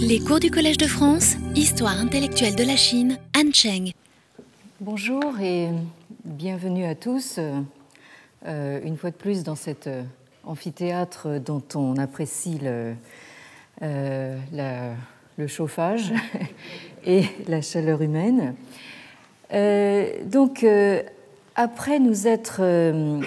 [0.00, 3.92] Les cours du Collège de France, Histoire intellectuelle de la Chine, Han Cheng.
[4.80, 5.68] Bonjour et
[6.24, 7.38] bienvenue à tous,
[8.46, 10.02] euh, une fois de plus dans cet euh,
[10.44, 12.94] amphithéâtre dont on apprécie le,
[13.82, 14.94] euh,
[15.46, 16.12] chauffage
[17.06, 18.54] et la chaleur humaine.
[19.52, 21.02] Euh, donc, euh,
[21.54, 23.20] après nous être euh,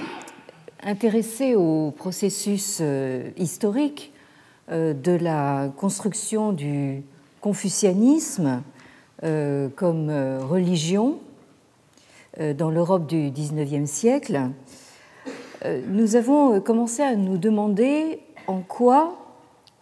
[0.83, 4.14] intéressés au processus euh, historique euh,
[4.69, 7.03] de la construction du
[7.41, 8.63] confucianisme
[9.23, 11.19] euh, comme euh, religion
[12.39, 14.49] euh, dans l'Europe du XIXe siècle,
[15.63, 19.15] euh, nous avons euh, commencé à nous demander en quoi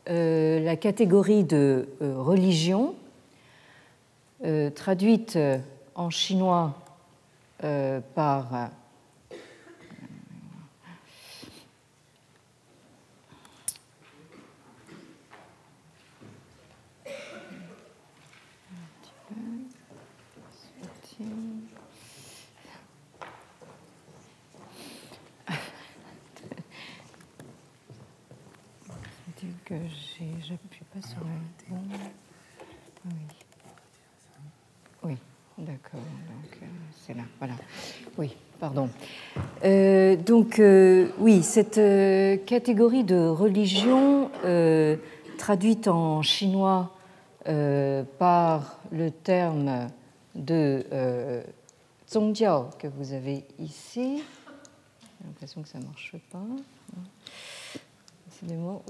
[0.10, 2.96] euh, la catégorie de euh, religion,
[4.44, 5.58] euh, traduite euh,
[5.96, 6.74] en chinois
[7.64, 8.66] euh, par euh,
[29.44, 29.63] dire
[30.42, 31.82] j'appuie pas sur le bon.
[33.06, 33.12] Oui.
[35.04, 35.18] Oui,
[35.58, 36.00] d'accord.
[36.00, 36.66] Donc euh,
[37.06, 37.56] c'est là, voilà.
[38.18, 38.90] Oui, pardon.
[39.64, 41.82] Euh, donc euh, oui, cette
[42.46, 44.30] catégorie de religion
[45.38, 46.92] traduite en chinois
[47.46, 49.90] par le terme
[50.36, 50.86] de
[52.10, 54.24] zongjiao que vous avez ici.
[55.20, 56.40] J'ai l'impression que ça ne marche pas.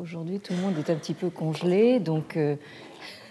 [0.02, 2.56] Aujourd'hui, tout le monde est un petit peu congelé, donc, euh,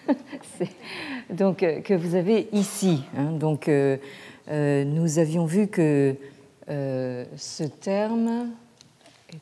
[0.08, 3.02] euh, que vous avez ici.
[3.16, 3.32] hein.
[3.32, 3.96] donc, euh,
[4.48, 6.14] nous avions vu que
[6.68, 8.50] ce terme,
[9.26, 9.36] que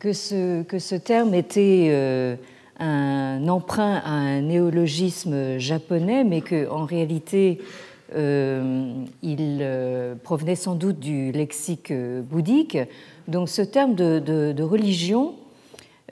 [0.00, 2.36] que ce, que ce terme était
[2.80, 7.60] un emprunt à un néologisme japonais, mais qu'en réalité,
[8.16, 9.64] euh, il
[10.24, 12.78] provenait sans doute du lexique bouddhique.
[13.30, 15.36] Donc ce terme de, religion,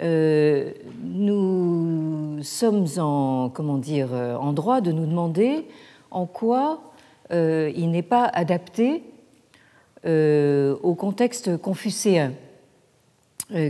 [0.01, 0.71] euh,
[1.03, 5.67] nous sommes en, comment dire, euh, en droit de nous demander
[6.13, 6.81] en quoi
[7.33, 9.03] euh, il n'est pas adapté
[10.05, 12.33] au contexte confucéen,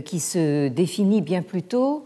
[0.05, 2.05] qui se définit bien plutôt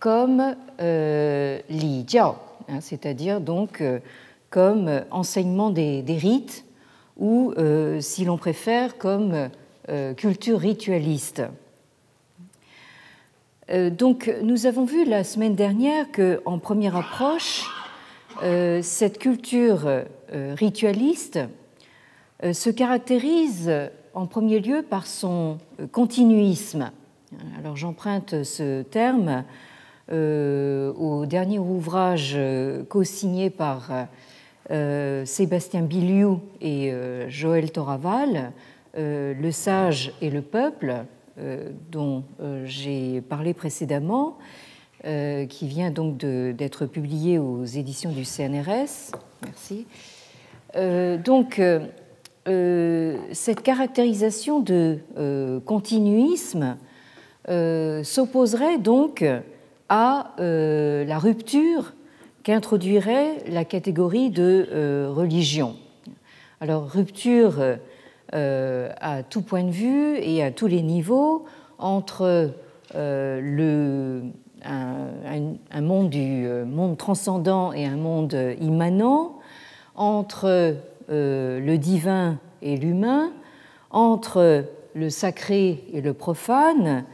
[0.00, 2.34] comme li jiao,
[2.68, 3.82] hein, c'est-à-dire donc
[4.50, 6.66] comme enseignement des, rites
[7.16, 7.54] ou,
[8.00, 9.48] si l'on préfère, comme
[10.16, 11.42] culture ritualiste.
[13.70, 17.64] Euh, donc, nous avons vu la semaine dernière que, en première approche,
[18.42, 20.04] euh, cette culture euh,
[20.56, 21.38] ritualiste
[22.42, 23.70] euh, se caractérise
[24.14, 26.90] en premier lieu par son euh, continuisme.
[27.58, 29.44] Alors, j'emprunte ce terme
[30.10, 33.88] euh, au dernier ouvrage euh, co-signé par
[34.72, 38.48] euh, Sébastien Biliou et euh, Joël Toraval, euh,
[38.94, 41.04] Le sage et le peuple,
[41.38, 44.36] euh, dont euh, j'ai parlé précédemment,
[45.06, 49.12] euh, qui vient donc d'être publié aux éditions du CNRS.
[49.44, 49.86] Merci.
[50.76, 51.86] Euh, donc, euh,
[52.48, 56.76] euh, cette caractérisation de euh, continuisme
[57.48, 59.24] euh, s'opposerait donc
[59.88, 61.94] à euh, la rupture
[62.42, 65.76] qu'introduirait la catégorie de euh, religion.
[66.60, 67.76] Alors, rupture euh,
[68.32, 71.46] à tout point de vue et à tous les niveaux
[71.80, 72.52] entre
[72.94, 74.22] euh, le,
[74.64, 79.38] un, monde du euh, monde transcendant et un monde immanent,
[79.94, 80.76] entre
[81.10, 83.32] euh, le divin et l'humain,
[83.90, 84.64] entre
[84.94, 87.04] le sacré et le profane,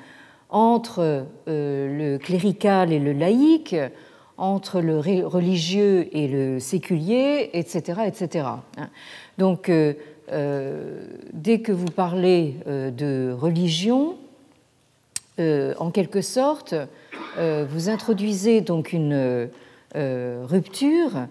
[0.50, 3.76] entre euh, le clérical et le laïque,
[4.38, 8.02] entre le religieux et le séculier, etc.
[8.06, 8.48] etc.
[9.38, 9.94] Donc, euh, euh,
[10.28, 14.16] dès que vous parlez euh, de religion,
[15.38, 16.74] euh, en quelque sorte,
[17.38, 19.48] euh, vous introduisez donc une
[19.94, 21.26] euh, rupture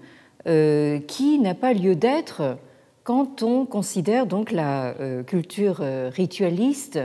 [0.48, 2.58] euh, qui n'a pas lieu d'être
[3.04, 7.00] quand on considère donc la euh, culture euh, ritualiste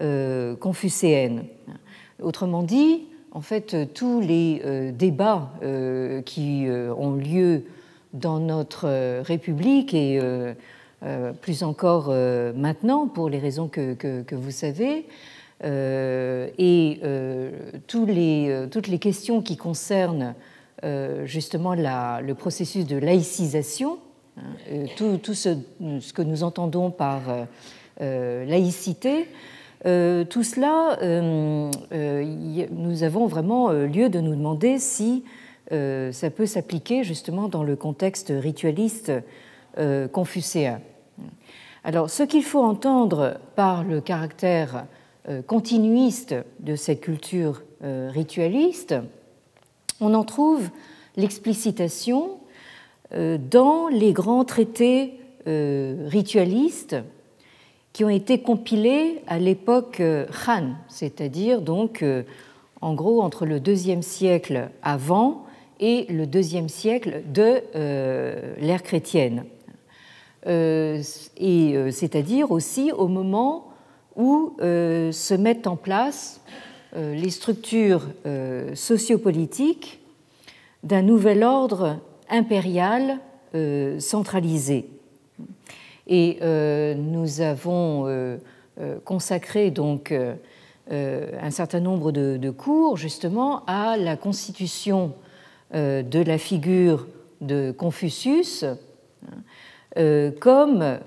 [0.00, 1.44] euh, confucéenne.
[2.20, 7.64] Autrement dit, en fait, tous les euh, débats euh, qui euh, ont lieu
[8.12, 10.54] dans notre euh, République et euh, euh,
[11.40, 15.06] plus encore euh, maintenant, pour les raisons que, vous savez,
[15.64, 17.50] euh, et euh,
[17.94, 20.34] euh, toutes les questions qui concernent
[20.84, 23.98] euh, justement le processus de laïcisation,
[24.36, 24.40] hein,
[24.70, 25.56] euh, tout, ce,
[26.12, 27.44] que nous entendons par euh,
[28.00, 29.28] euh, laïcité,
[29.84, 35.24] tout cela, nous avons vraiment lieu de nous demander si
[35.68, 39.10] ça peut s'appliquer justement dans le contexte ritualiste
[40.12, 40.80] confucéen.
[41.84, 44.84] Alors, ce qu'il faut entendre par le caractère
[45.46, 48.94] continuiste de cette culture ritualiste,
[50.00, 50.68] on en trouve
[51.16, 52.38] l'explicitation
[53.14, 55.14] euh, dans les grands traités
[55.46, 56.96] euh, ritualistes
[57.92, 62.04] qui ont été compilés à l'époque euh, Han, c'est-à-dire donc
[62.80, 65.44] en gros entre le deuxième siècle avant
[65.78, 67.60] et le deuxième siècle de
[68.60, 69.44] l'ère chrétienne.
[70.46, 73.68] Et c'est-à-dire aussi au moment
[74.16, 76.40] où se mettent en place
[76.94, 78.08] les structures
[78.74, 80.02] sociopolitiques
[80.82, 83.18] d'un nouvel ordre impérial
[83.54, 84.88] euh, centralisé.
[86.06, 88.38] Et euh, nous avons euh,
[89.04, 90.14] consacré donc
[90.90, 95.12] un certain nombre de, cours justement à la constitution
[95.72, 97.06] de la figure
[97.40, 98.64] de Confucius
[100.40, 100.98] comme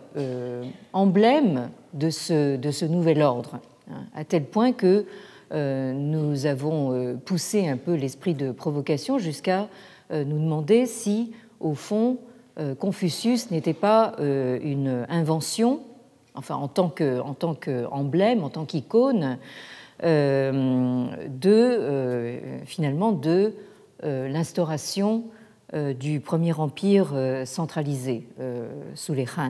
[0.94, 3.60] emblème de ce, de ce, nouvel ordre,
[3.90, 5.06] hein, à tel point que
[5.52, 9.68] nous avons poussé un peu l'esprit de provocation jusqu'à
[10.12, 12.20] euh, nous demander si, au fond,
[12.60, 15.80] euh, Confucius n'était pas euh, une invention,
[16.36, 19.38] enfin en tant qu'emblème, en tant qu'icône,
[20.04, 20.20] de
[22.66, 23.54] finalement de
[24.04, 25.24] l'instauration
[25.74, 27.14] du premier empire
[27.46, 28.28] centralisé
[28.94, 29.50] sous les Han.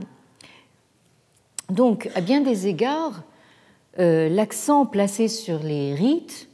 [1.69, 3.23] Donc, à bien des égards,
[3.97, 6.47] l'accent placé sur les rites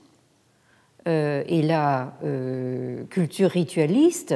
[1.08, 4.36] euh, et la euh, culture ritualiste,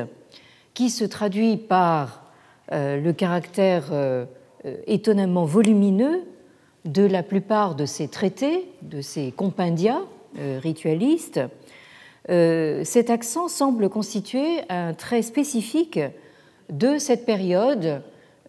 [0.73, 2.23] qui se traduit par
[2.71, 3.83] euh, le caractère
[4.87, 6.23] étonnamment volumineux
[6.85, 10.01] de la plupart de ces traités, de ces compendia
[10.59, 11.39] ritualistes,
[12.27, 15.99] cet accent semble constituer un trait spécifique
[16.69, 18.01] de cette période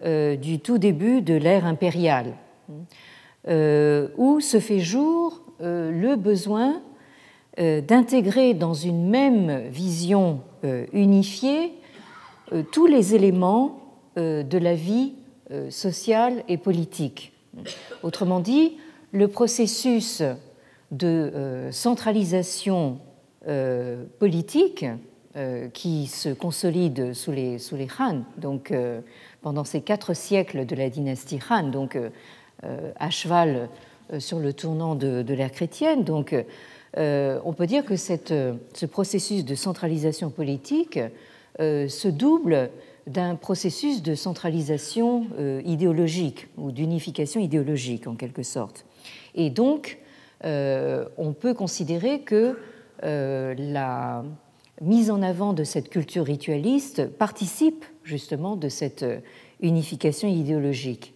[0.02, 2.34] du tout début de l'ère impériale,
[3.46, 6.80] où se fait jour le besoin
[7.58, 11.72] euh, d'intégrer dans une même vision euh, unifiée
[12.52, 13.80] euh, tous les éléments
[14.16, 15.12] de la vie
[15.68, 17.34] sociale et politique.
[18.02, 18.78] Autrement dit,
[19.12, 20.22] le processus
[20.90, 22.98] de centralisation
[24.18, 24.84] politique
[25.72, 28.72] qui se consolide sous les, sous les Han, donc
[29.42, 31.98] pendant ces quatre siècles de la dynastie Han, donc
[32.62, 33.68] à cheval
[34.18, 36.34] sur le tournant de, de l'ère chrétienne, donc
[36.98, 37.94] euh, on peut dire que
[38.32, 40.98] euh, ce processus de centralisation politique
[41.60, 42.70] euh, se double
[43.06, 45.26] d'un processus de centralisation
[45.64, 48.84] idéologique ou d'unification idéologique en quelque sorte.
[49.36, 49.98] Et donc,
[50.42, 52.58] on peut considérer que
[53.02, 54.24] la
[54.80, 59.04] mise en avant de cette culture ritualiste participe justement de cette
[59.60, 61.14] unification idéologique.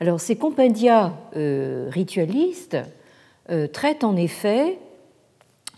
[0.00, 2.76] Alors, ces compendia ritualistes
[3.50, 4.78] euh, traite en effet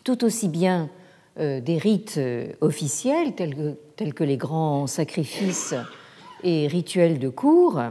[0.05, 0.89] tout aussi bien
[1.41, 5.75] euh, des rites euh, officiels tels que, les grands sacrifices
[6.45, 7.83] et rituels de cour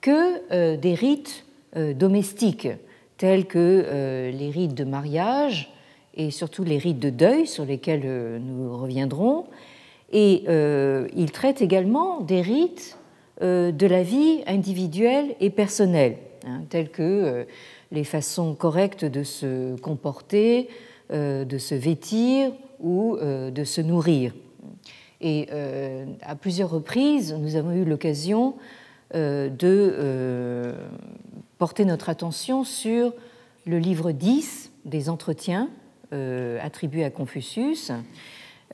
[0.00, 2.68] que des rites domestiques
[3.16, 5.72] tels que les rites de mariage
[6.16, 9.46] et surtout les rites de deuil sur lesquels nous reviendrons.
[10.12, 10.44] Et
[11.14, 12.96] il traite également des rites
[13.40, 17.44] de la vie individuelle et personnelle, hein, tels que
[17.92, 20.68] les façons correctes de se comporter,
[21.12, 24.34] euh, de se vêtir ou euh, de se nourrir.
[25.20, 28.54] Et euh, à plusieurs reprises, nous avons eu l'occasion
[29.14, 30.74] de
[31.58, 33.14] porter notre attention sur
[33.64, 35.70] le livre 10 des entretiens
[36.12, 37.92] attribués à Confucius.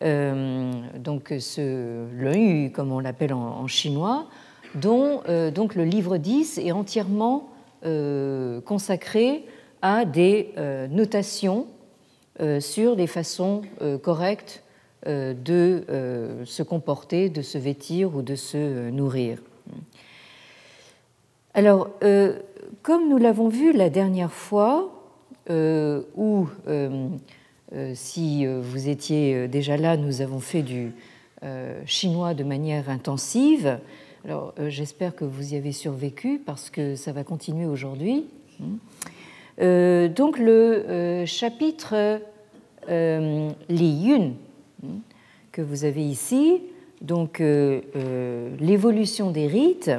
[0.00, 4.28] donc ce l'œil, comme on l'appelle en, chinois,
[4.74, 5.22] dont
[5.54, 7.52] donc le livre 10 est entièrement
[7.84, 9.44] euh, consacré
[9.80, 11.66] à des euh, notations
[12.40, 13.62] euh, sur les façons
[14.04, 14.62] correctes
[15.04, 15.84] de
[16.44, 19.42] se comporter, de se vêtir ou de se nourrir.
[21.54, 21.88] Alors,
[22.82, 25.01] comme nous l'avons vu la dernière fois,
[25.50, 26.48] où,
[27.94, 30.92] si vous étiez déjà là, nous avons fait du
[31.86, 33.78] chinois de manière intensive,
[34.24, 38.26] alors euh, j'espère que vous y avez survécu parce que ça va continuer aujourd'hui.
[39.60, 42.20] Euh, donc le euh, chapitre
[42.88, 44.32] Li Yun
[45.50, 46.62] que vous avez ici,
[47.00, 49.92] donc l'évolution des rites,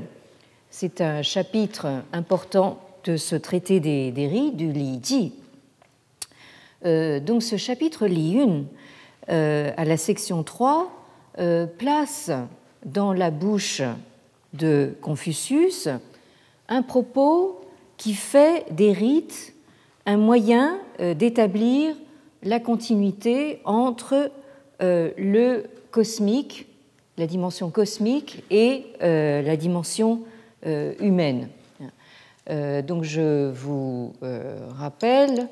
[0.70, 5.34] c'est un chapitre important de ce traité des, rites, du Li Ji.
[6.84, 8.66] donc ce chapitre Li Yun,
[9.28, 10.92] à la section 3,
[11.78, 12.32] place
[12.86, 13.82] dans la bouche
[14.54, 15.90] de Confucius
[16.70, 17.62] un propos
[17.98, 19.54] qui fait des rites
[20.06, 21.96] un moyen d'établir
[22.44, 24.32] la continuité entre
[24.80, 26.68] le cosmique,
[27.18, 30.22] la dimension cosmique et la dimension
[30.66, 31.48] humaine.
[32.50, 35.48] Euh, donc je vous euh, rappelle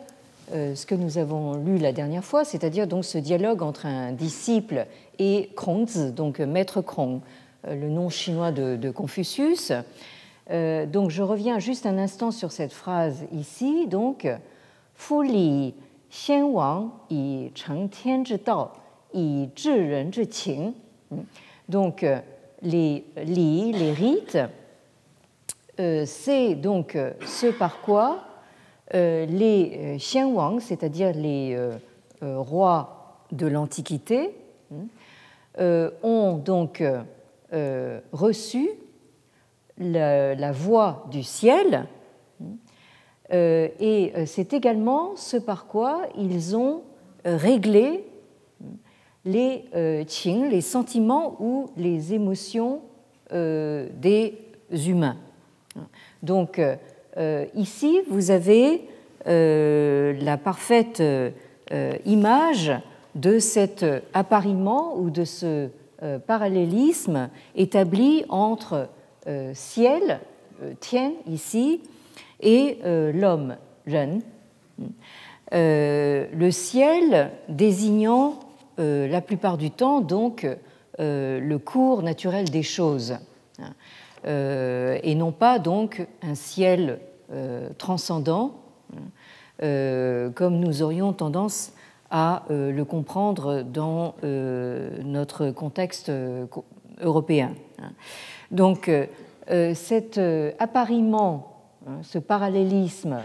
[0.53, 4.11] euh, ce que nous avons lu la dernière fois, c'est-à-dire donc ce dialogue entre un
[4.11, 4.85] disciple
[5.19, 7.21] et Kongzi, donc maître Krong,
[7.67, 9.71] le nom chinois de, Confucius.
[10.49, 13.87] donc je reviens juste un instant sur cette phrase ici.
[13.87, 14.27] Donc,
[14.95, 15.73] Fu li
[16.11, 18.69] xian wang yi cheng tian zhi dao
[19.13, 20.73] yi ren qing.
[21.69, 22.05] Donc
[22.61, 24.37] les li, les rites,
[26.05, 28.23] c'est donc euh, ce par quoi
[28.93, 31.57] euh, les Xianwang, c'est-à-dire les
[32.21, 34.35] rois de l'Antiquité,
[34.71, 36.83] hein, ont donc
[38.11, 38.69] reçu
[39.77, 41.87] la, voix du ciel,
[42.41, 46.83] hein, et c'est également ce par quoi ils ont
[47.25, 48.05] réglé
[48.61, 48.67] hein,
[49.25, 52.81] les qing, les sentiments ou les émotions
[53.31, 54.37] des
[54.69, 55.17] humains.
[56.23, 56.59] Donc
[57.17, 58.87] euh, ici, vous avez
[59.27, 61.31] euh, la parfaite euh,
[62.05, 62.71] image
[63.15, 65.69] de cet appariement ou de ce
[66.25, 68.89] parallélisme établi entre
[69.53, 70.19] ciel,
[70.79, 71.81] tien ici,
[72.39, 72.79] et
[73.13, 74.21] l'homme, Ren.
[75.51, 78.39] le ciel désignant
[78.79, 80.47] la plupart du temps donc
[80.97, 83.17] le cours naturel des choses.
[84.25, 86.99] Euh, et non pas donc un ciel
[87.31, 88.55] euh, transcendant,
[89.63, 91.73] euh, comme nous aurions tendance
[92.13, 96.11] à le comprendre dans notre contexte
[96.99, 97.53] européen.
[98.51, 98.91] Donc
[99.47, 100.19] cet
[100.59, 103.19] appariement, hein, ce parallélisme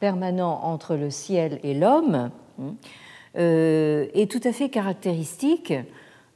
[0.00, 2.74] permanent entre le ciel et l'homme hein,
[3.36, 5.72] est tout à fait caractéristique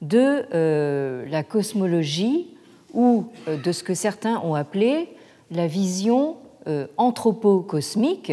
[0.01, 2.57] de la cosmologie
[2.95, 5.09] ou euh, de ce que certains ont appelé
[5.51, 8.33] la vision euh, anthropo-cosmique.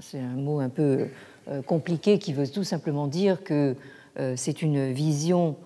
[0.00, 1.08] C'est un mot un peu
[1.48, 3.76] euh, compliqué qui veut tout simplement dire que
[4.36, 5.56] c'est une vision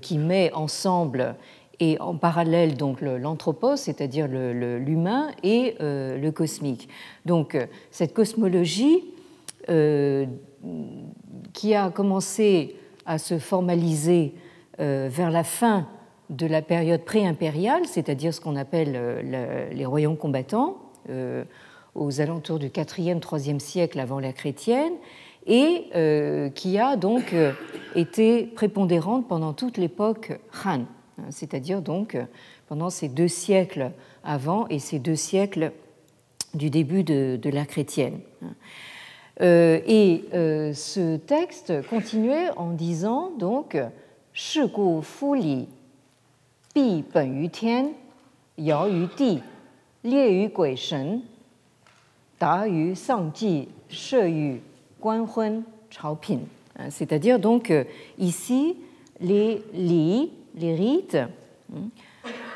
[0.00, 1.34] qui met ensemble
[1.78, 6.88] et en parallèle donc l'anthropos, c'est-à-dire l'humain, et le cosmique.
[7.26, 7.54] Donc
[7.90, 9.04] cette cosmologie
[11.52, 14.32] qui a commencé à se formaliser
[14.78, 15.86] vers la fin
[16.32, 20.78] de la période pré-impériale, c'est-à-dire ce qu'on appelle euh, les royaumes combattants,
[21.10, 21.44] euh,
[21.94, 24.94] aux alentours du 4e, 3e siècle avant la chrétienne,
[25.46, 27.34] et euh, qui a donc
[27.94, 30.80] été prépondérante pendant toute l'époque Han,
[31.18, 32.16] hein, c'est-à-dire donc
[32.66, 33.90] pendant ces deux siècles
[34.24, 35.72] avant et ces deux siècles
[36.54, 38.20] du début de, l'ère chrétienne.
[39.40, 43.76] et ce texte continuait en disant donc
[46.73, 47.93] 必本于天，
[48.55, 49.41] 尧于地，
[50.01, 51.23] 列于鬼神，
[52.37, 54.61] 达于丧祭，设于
[54.99, 56.41] 官婚朝品。
[56.89, 57.71] C'est-à-dire donc
[58.19, 58.75] ici
[59.19, 61.17] les lits, les rites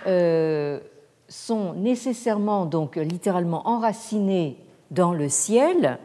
[0.06, 0.80] euh,
[1.28, 4.58] sont nécessairement donc littéralement enracinés
[4.92, 5.98] dans le ciel.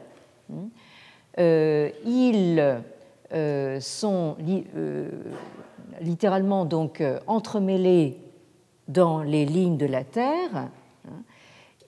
[1.38, 2.83] Euh, ils
[3.35, 4.37] euh, sont
[4.75, 5.11] euh,
[6.01, 8.17] littéralement donc euh, entremêlés
[8.88, 10.70] dans les lignes de la Terre, hein,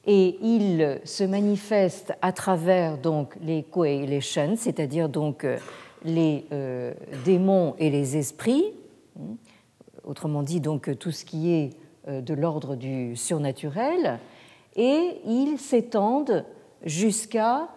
[0.06, 5.58] et il se manifeste à travers donc les Shen, c'est-à-dire donc euh,
[6.04, 6.94] les euh,
[7.26, 8.66] démons et les esprits,
[9.18, 9.36] hein,
[10.04, 11.70] autrement dit donc tout ce qui est
[12.06, 14.20] de l'ordre du surnaturel,
[14.76, 16.44] et ils s'étendent
[16.84, 17.70] jusqu'à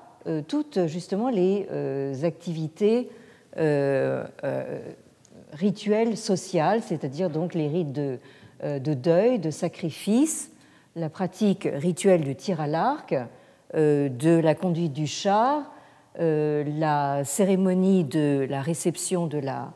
[0.49, 3.09] toutes justement les activités
[5.57, 8.19] rituel social, c'est-à-dire donc les rites de,
[8.63, 10.53] euh, de, deuil, de sacrifice,
[10.95, 13.15] la pratique rituelle du tir à l'arc,
[13.75, 15.63] euh, de la conduite du char,
[16.21, 19.73] euh, la cérémonie de la réception de la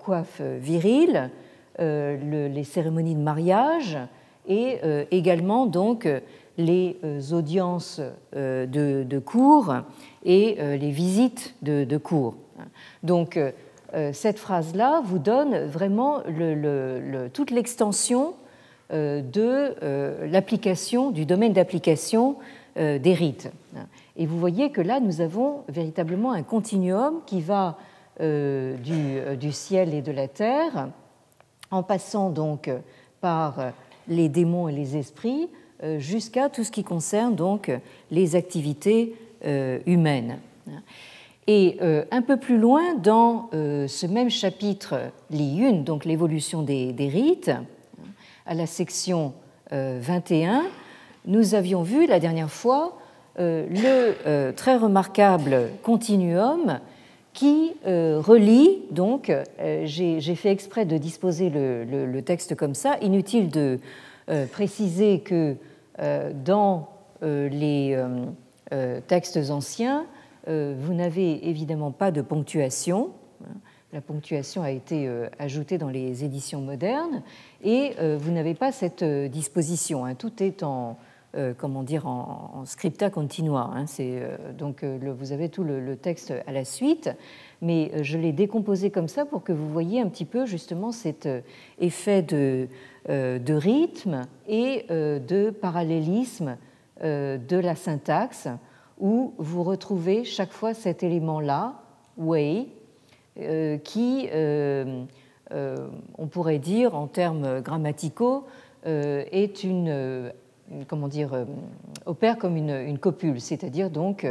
[0.00, 1.30] coiffe virile,
[1.78, 3.96] les cérémonies de mariage
[4.48, 4.80] et
[5.12, 6.08] également donc
[6.58, 6.96] les
[7.32, 8.00] audiences
[8.32, 9.72] de, cours
[10.24, 12.34] et les visites de, de cours.
[13.04, 13.38] Donc
[14.12, 16.22] cette phrase-là vous donne vraiment
[17.32, 18.34] toute l'extension
[18.92, 22.36] euh, de euh, l'application, du domaine d'application
[22.74, 23.50] des rites.
[24.16, 27.76] Et vous voyez que là, nous avons véritablement un continuum qui va
[28.18, 30.88] du, du, ciel et de la terre,
[31.70, 32.70] en passant donc
[33.20, 33.72] par
[34.08, 35.50] les démons et les esprits,
[35.98, 37.70] jusqu'à tout ce qui concerne donc
[38.10, 39.16] les activités
[39.84, 40.38] humaines.
[41.48, 44.94] Et euh, un peu plus loin, dans euh, ce même chapitre,
[45.30, 47.50] Li donc l'évolution des, rites,
[48.46, 49.32] à la section
[49.70, 50.62] 21, euh,
[51.26, 52.98] nous avions vu la dernière fois
[53.38, 56.80] le très remarquable continuum
[57.32, 59.32] qui relie, donc,
[59.84, 63.78] j'ai fait exprès de disposer le, texte comme ça, inutile de
[64.50, 65.56] préciser que
[66.44, 66.88] dans
[67.22, 67.96] les
[69.06, 70.04] textes anciens,
[70.46, 73.12] vous n'avez évidemment pas de ponctuation.
[73.92, 77.22] La ponctuation a été euh, ajoutée dans les éditions modernes
[77.62, 80.06] et euh, vous n'avez pas cette disposition.
[80.06, 80.14] Hein.
[80.14, 80.96] Tout est en,
[81.58, 83.70] comment dire, en, scripta continua.
[83.74, 83.84] Hein.
[84.56, 87.10] donc vous avez tout le, texte à la suite,
[87.60, 91.28] mais je l'ai décomposé comme ça pour que vous voyez un petit peu justement cet
[91.78, 92.68] effet de
[93.54, 96.56] rythme et de parallélisme
[97.02, 98.48] de la syntaxe
[98.98, 101.74] où vous retrouvez chaque fois cet élément-là,
[102.16, 102.68] way,
[103.38, 105.04] euh, qui, euh,
[105.52, 108.46] euh, on pourrait dire en termes grammaticaux,
[108.84, 110.32] est une,
[110.88, 111.46] comment dire,
[112.04, 114.26] opère comme une, copule, c'est-à-dire donc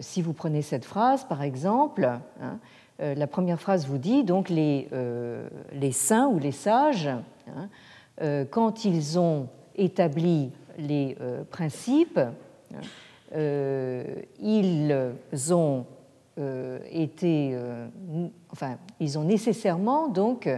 [0.00, 2.08] si vous prenez cette phrase, par exemple,
[2.40, 2.58] hein,
[2.98, 4.88] la première phrase vous dit donc les,
[5.74, 7.10] les saints ou les sages,
[8.18, 11.18] hein, quand ils ont établi les
[11.50, 12.18] principes,
[13.32, 15.86] ils ont
[16.38, 17.86] euh, été, euh,
[18.50, 20.48] enfin, ils ont nécessairement donc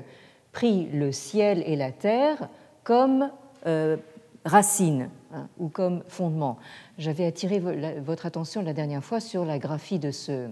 [0.53, 2.49] pris le ciel et la terre
[2.85, 3.31] comme
[4.45, 6.59] racine hein, ou comme fondement.
[6.99, 7.61] J'avais attiré
[8.01, 10.49] votre attention la dernière fois sur la graphie de ce,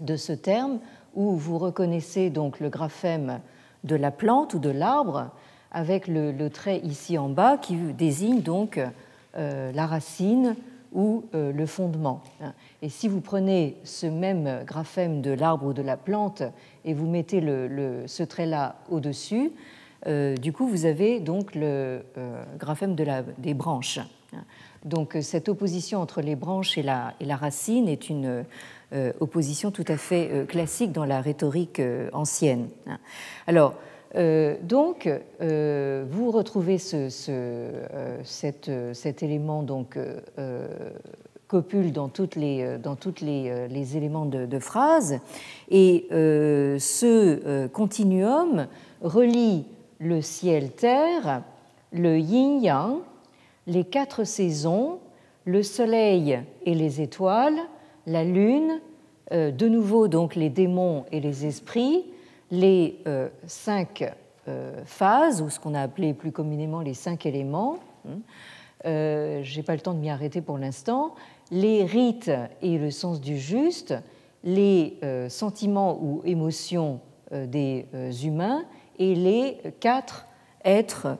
[0.00, 0.78] de ce terme
[1.14, 3.40] où vous reconnaissez donc le graphème
[3.84, 5.30] de la plante ou de l'arbre
[5.70, 8.86] avec le, trait ici en bas qui désigne donc euh,
[9.34, 10.56] la racine
[10.94, 12.22] ou euh, le fondement.
[12.82, 16.42] Et si vous prenez ce même graphème de l'arbre ou de la plante
[16.84, 19.52] et vous mettez ce trait-là au-dessus,
[20.06, 22.02] euh, du coup vous avez donc le
[22.58, 24.00] graphème des branches.
[24.84, 28.44] Donc cette opposition entre les branches et la, et la racine est une
[29.20, 31.80] opposition tout à fait classique dans la rhétorique
[32.12, 32.68] ancienne.
[33.46, 33.74] Alors,
[34.14, 35.08] euh, donc,
[35.40, 39.98] euh, vous retrouvez euh, cet élément donc,
[41.48, 45.18] copule dans toutes les éléments de, de, phrase,
[45.70, 48.66] et ce continuum
[49.02, 49.66] relie
[49.98, 51.42] le ciel-terre,
[51.92, 53.00] le yin-yang,
[53.66, 54.98] les quatre saisons,
[55.44, 57.58] le soleil et les étoiles,
[58.06, 58.80] la lune,
[59.30, 62.04] de nouveau donc les démons et les esprits,
[62.52, 64.04] les euh, cinq
[64.46, 67.78] euh, phases, ou ce qu'on a appelé plus communément les cinq éléments.
[68.06, 68.18] Hein.
[68.84, 71.14] Euh, je n'ai pas le temps de m'y arrêter pour l'instant.
[71.50, 73.94] Les rites et le sens du juste,
[74.44, 76.98] les sentiments ou émotions
[77.30, 77.86] des
[78.24, 78.64] humains
[78.98, 80.26] et les quatre
[80.64, 81.18] êtres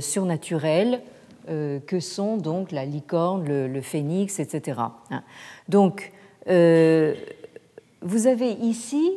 [0.00, 1.02] surnaturels
[1.48, 4.80] que sont donc la licorne, le, phénix, etc.
[5.10, 5.24] Hein.
[5.68, 6.12] Donc,
[6.46, 9.10] vous avez ici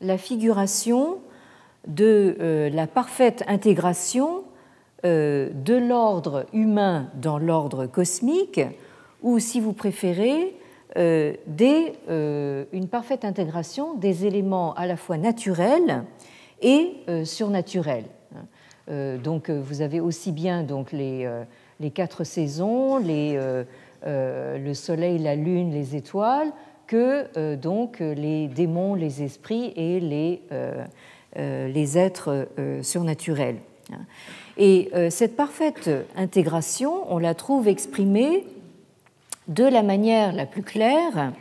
[0.00, 1.18] la figuration
[1.86, 4.44] de euh, la parfaite intégration
[5.04, 8.60] euh, de l'ordre humain dans l'ordre cosmique,
[9.22, 10.56] ou si vous préférez,
[10.96, 11.34] euh,
[12.72, 16.04] une parfaite intégration des éléments à la fois naturels
[16.62, 18.06] et surnaturels.
[18.88, 21.30] donc vous avez aussi bien donc, les,
[21.80, 23.38] les quatre saisons, les,
[24.06, 26.50] le soleil, la lune, les étoiles,
[26.86, 30.84] que euh, donc les démons, les esprits et les, euh,
[31.38, 32.48] euh, les êtres
[32.82, 33.58] surnaturels.
[34.56, 38.44] Et cette parfaite intégration, on la trouve exprimée
[39.46, 41.32] de la manière la plus claire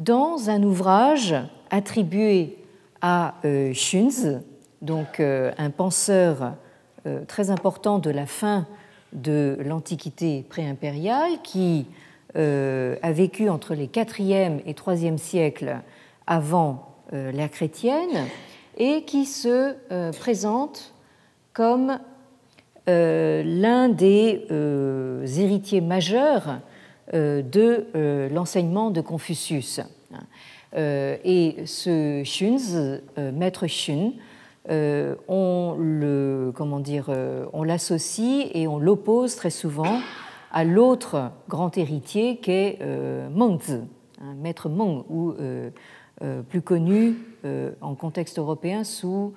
[0.00, 1.36] dans un ouvrage
[1.70, 2.56] attribué
[3.00, 3.34] à
[3.74, 4.40] Shunz,
[4.82, 6.54] donc un penseur
[7.28, 8.66] très important de la fin
[9.12, 11.86] de l'Antiquité préimpériale, qui
[12.38, 15.78] a vécu entre les 4e et 3e siècles
[16.26, 18.26] avant euh, l'ère chrétienne
[18.76, 20.94] et qui se euh, présente
[21.52, 21.98] comme
[22.86, 24.46] l'un des
[25.38, 26.60] héritiers majeurs
[27.12, 29.82] de l'enseignement de Confucius.
[30.74, 32.22] Et ce
[33.30, 34.12] maître Shun,
[34.70, 35.76] on
[37.52, 40.00] on l'associe et on l'oppose très souvent
[40.52, 42.78] à l'autre grand héritier qu'est
[43.30, 43.80] Mengzi,
[44.20, 45.34] hein, maître Meng, ou
[46.48, 47.16] plus connu
[47.80, 49.34] en contexte européen sous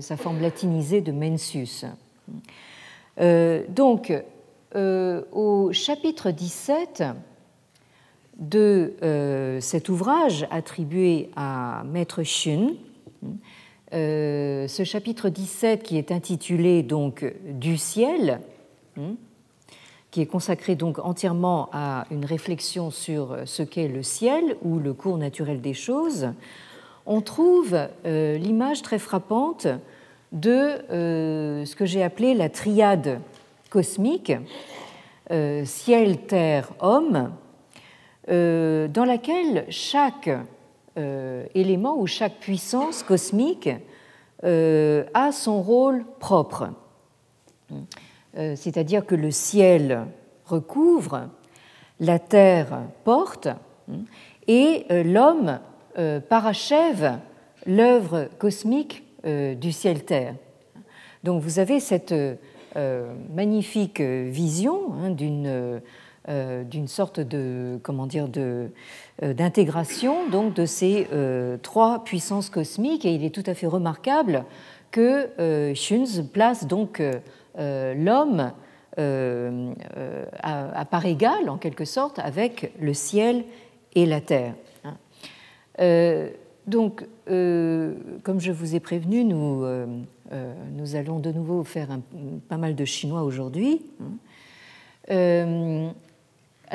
[0.00, 1.84] sa forme latinisée de Mencius.
[3.18, 4.12] donc,
[4.74, 7.04] au chapitre 17,
[8.38, 12.74] de euh, cet ouvrage attribué à Maître Xun.
[13.92, 18.40] Euh, ce chapitre 17 qui est intitulé donc Du ciel,
[18.96, 19.14] hein,
[20.14, 24.94] qui est consacré donc entièrement à une réflexion sur ce qu'est le ciel ou le
[24.94, 26.28] cours naturel des choses,
[27.04, 29.66] on trouve euh, l'image très frappante
[30.30, 33.20] de ce que j'ai appelé la triade
[33.70, 34.32] cosmique,
[35.64, 37.32] ciel, terre, homme,
[38.30, 40.30] euh, dans laquelle chaque
[40.96, 43.68] euh, élément ou chaque puissance cosmique
[44.44, 46.70] euh, a son rôle propre.
[48.36, 50.06] C'est-à-dire que le ciel
[50.44, 51.28] recouvre,
[52.00, 53.48] la terre porte,
[54.48, 55.60] et l'homme
[56.28, 57.18] parachève
[57.66, 60.34] l'œuvre cosmique du ciel-terre.
[61.22, 62.14] Donc vous avez cette
[63.32, 65.80] magnifique vision hein, d'une
[66.30, 68.68] euh, d'une sorte de comment euh,
[69.20, 74.46] d'intégration donc de ces euh, trois puissances cosmiques et il est tout à fait remarquable
[74.90, 77.02] que Schunz place donc
[77.56, 78.52] l'homme
[78.96, 83.44] à, part égale en quelque sorte avec le ciel
[83.94, 84.54] et la terre.
[84.84, 84.96] Hein.
[86.66, 89.66] donc, comme je vous ai prévenu, nous,
[90.72, 91.88] nous allons de nouveau faire
[92.48, 93.82] pas mal de chinois aujourd'hui.
[95.08, 95.92] Hein.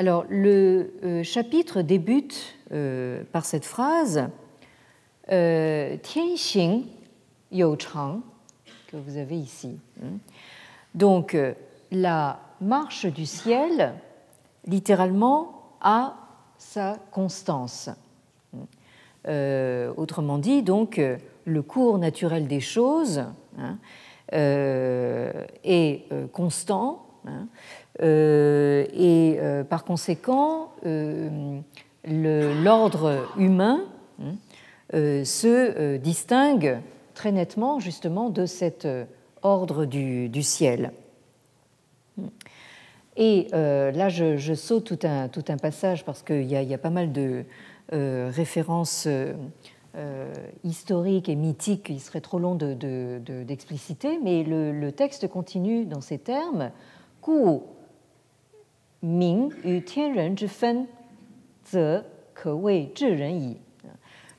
[0.00, 4.28] Alors, le euh, chapitre débute euh, par cette phrase
[5.30, 6.84] euh, Tianxing
[7.50, 8.20] You Chang,
[8.86, 9.76] que vous avez ici.
[10.94, 11.36] Donc,
[11.90, 13.94] la marche du ciel,
[14.66, 16.14] littéralement, a
[16.58, 17.90] sa constance.
[19.26, 21.00] autrement dit, donc,
[21.44, 23.24] le cours naturel des choses
[23.58, 23.78] hein,
[24.32, 27.06] est constant.
[27.26, 27.48] Hein,
[28.02, 31.60] euh, et euh, par conséquent, euh,
[32.04, 33.80] l'ordre humain
[34.22, 34.34] hein,
[34.92, 36.78] se distingue
[37.14, 38.86] très nettement justement de cet
[39.42, 40.92] ordre du, ciel.
[43.16, 47.44] Et là, je, saute tout un, passage parce qu'il y, a pas mal de
[47.92, 49.08] références
[50.64, 56.18] historiques et mythiques qu'il serait trop long d'expliciter, de, mais le, texte continue dans ces
[56.18, 56.70] termes.
[57.22, 57.60] Ku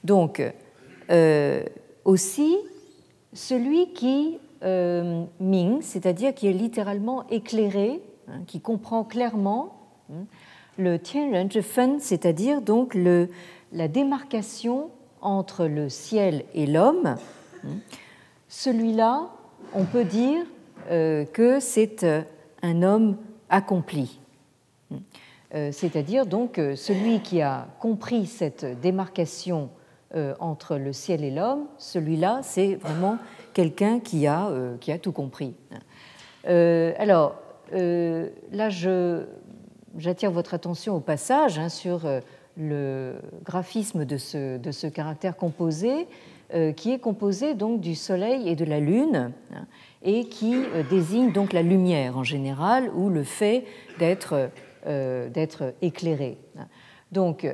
[0.03, 0.41] donc,
[1.09, 1.63] euh,
[2.05, 2.57] aussi,
[3.33, 9.75] celui qui euh, Ming, c'est-à-dire qui est littéralement éclairé, hein, qui comprend clairement
[10.11, 10.25] hein,
[10.77, 13.29] le Tianren Fen, c'est-à-dire donc le,
[13.71, 14.89] la démarcation
[15.21, 17.15] entre le ciel et l'homme.
[17.63, 17.69] Hein.
[18.47, 19.29] Celui-là,
[19.73, 20.43] on peut dire
[20.89, 22.05] euh, que c'est
[22.61, 23.17] un homme
[23.49, 24.19] accompli.
[25.53, 29.69] Euh, c'est-à-dire donc euh, celui qui a compris cette démarcation
[30.15, 33.17] euh, entre le ciel et l'homme, celui-là, c'est vraiment
[33.53, 35.53] quelqu'un qui a, qui a tout compris.
[36.45, 37.35] alors,
[37.71, 38.69] là,
[39.97, 42.01] j'attire votre attention au passage hein, sur
[42.57, 46.07] le graphisme de ce, de ce caractère composé,
[46.75, 49.65] qui est composé donc du Soleil et de la Lune, hein,
[50.03, 50.55] et qui
[50.89, 53.65] désigne donc la lumière en général, ou le fait
[53.99, 54.51] d'être
[54.87, 55.29] euh,
[55.81, 56.39] éclairé.
[57.11, 57.47] Donc,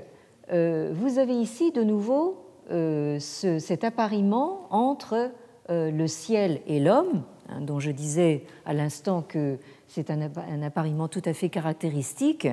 [0.54, 2.38] euh, vous avez ici de nouveau
[2.72, 5.32] euh, cet appariement entre
[5.70, 10.22] le ciel et l'homme, hein, dont je disais à l'instant que c'est un,
[10.62, 12.48] appariement tout à fait caractéristique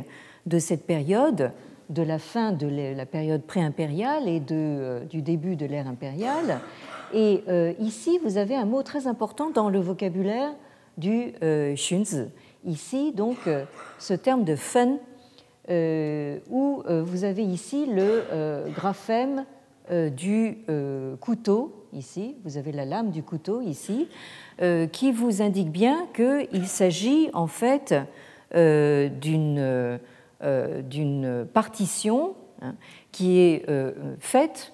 [0.46, 1.52] de cette période,
[1.90, 6.60] de la fin de la période pré-impériale et de, du début de l'ère impériale.
[7.12, 7.42] Et
[7.78, 10.50] ici, vous avez un mot très important dans le vocabulaire
[10.96, 12.26] du Xunzi,
[12.64, 13.64] ici donc euh,
[13.98, 14.98] ce terme de fen,
[15.70, 19.44] euh, où euh, vous avez ici le graphème
[20.16, 20.64] du
[21.20, 24.08] couteau, ici, vous avez la lame du couteau ici,
[24.92, 27.94] qui vous indique bien qu'il s'agit en fait
[28.52, 29.98] d'une
[30.40, 32.74] d'une partition hein,
[33.10, 33.66] qui est
[34.20, 34.72] faite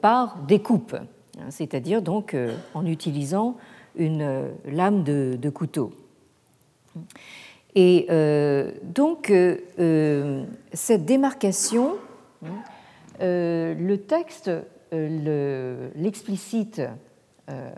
[0.00, 2.36] par découpe, hein, c'est-à-dire donc
[2.74, 3.56] en utilisant
[3.96, 5.92] une lame de couteau.
[7.74, 11.96] Et euh, donc, euh, euh, cette démarcation,
[13.20, 14.50] le texte
[14.92, 16.82] euh, l'explicite
[17.48, 17.70] euh,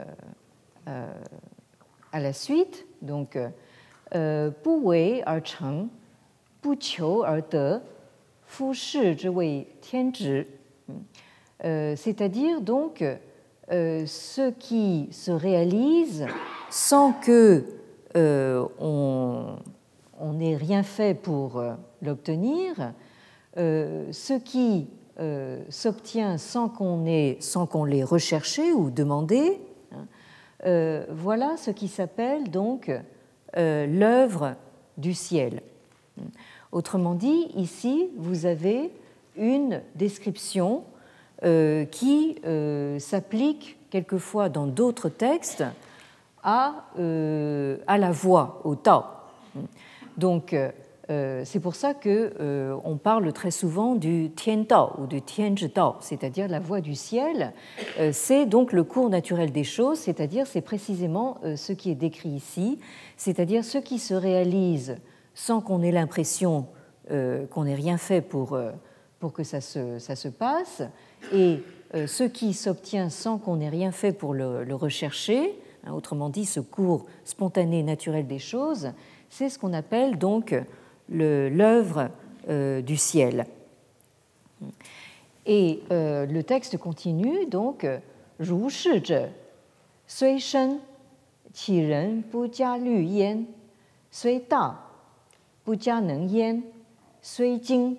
[0.88, 1.06] euh,
[2.10, 3.38] à la suite, donc
[4.12, 5.88] bu wei er cheng,
[6.62, 7.80] bu qiu er de,
[8.46, 10.12] fu shi zhi wei tian.
[11.60, 13.04] C'est-à-dire donc
[13.70, 16.26] ce qui se réalise
[16.70, 17.64] sans que
[18.14, 19.56] on,
[20.18, 21.62] on n'ait rien fait pour
[22.02, 22.92] l'obtenir,
[23.56, 24.88] ce qui
[25.68, 27.04] s'obtient sans qu'on
[27.70, 29.60] qu'on l'ait recherché ou demandé,
[29.92, 32.90] hein, voilà ce qui s'appelle donc
[33.54, 34.54] l'œuvre
[34.96, 35.60] du ciel.
[36.72, 38.90] Autrement dit, ici, vous avez
[39.36, 40.84] une description
[41.44, 45.64] euh, qui euh, s'applique quelquefois dans d'autres textes
[46.42, 49.02] à, euh, à, la voix, au Tao.
[50.16, 50.56] Donc,
[51.08, 54.64] c'est pour ça qu'on on parle très souvent du Tian
[54.98, 57.52] ou du Tao, c'est-à-dire la voix du ciel.
[58.12, 62.78] c'est donc le cours naturel des choses, c'est-à-dire c'est précisément ce qui est décrit ici,
[63.16, 64.96] c'est-à-dire ce qui se réalise
[65.34, 66.66] sans qu'on ait l'impression
[67.10, 68.70] euh, qu'on n'ait rien fait pour, euh,
[69.18, 70.82] pour que ça se, ça se, passe,
[71.32, 71.58] et
[71.96, 76.46] euh, ce qui s'obtient sans qu'on ait rien fait pour le, rechercher, hein, autrement dit
[76.46, 78.92] ce cours spontané naturel des choses,
[79.30, 80.54] c'est ce qu'on appelle donc
[81.12, 82.08] l'œuvre
[82.48, 83.46] euh, du ciel.
[85.46, 87.86] Et euh, le texte continue donc
[88.40, 89.28] Ru shi zhe,
[90.06, 90.78] sui shen,
[91.54, 93.44] qi ren bu jia lu yan,
[94.10, 94.74] sui da,
[95.66, 96.62] bu jia neng
[97.20, 97.96] sui jing,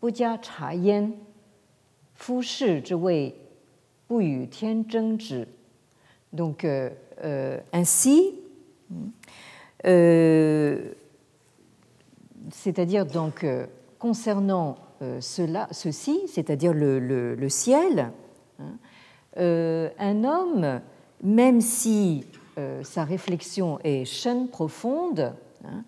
[0.00, 1.12] bu jia cha yan,
[2.14, 3.34] fu shi zhi wei,
[4.08, 5.44] bu yu tian zheng zhi.
[6.32, 6.90] Donc, euh,
[7.24, 8.34] euh, ainsi,
[9.86, 10.92] euh,
[12.50, 13.66] c'est-à-dire donc euh,
[13.98, 18.12] concernant euh, cela, ceci, c'est-à-dire le, ciel,
[18.58, 18.78] hein,
[19.38, 20.80] euh, un homme,
[21.22, 22.24] même si
[22.84, 25.84] sa réflexion est chaîne profonde, hein,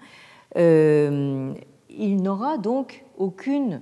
[1.89, 3.81] il n'aura donc aucune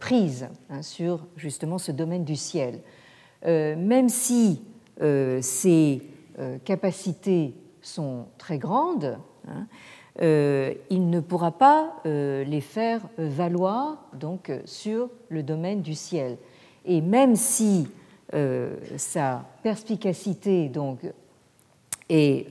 [0.00, 2.80] prise hein, sur justement ce domaine du ciel.
[3.44, 4.60] Même si
[4.98, 6.02] ses
[6.64, 9.18] capacités sont très grandes,
[10.20, 16.38] il ne pourra pas les faire valoir donc sur le domaine du ciel.
[16.84, 17.88] Et même si
[18.96, 21.00] sa perspicacité donc
[22.08, 22.46] est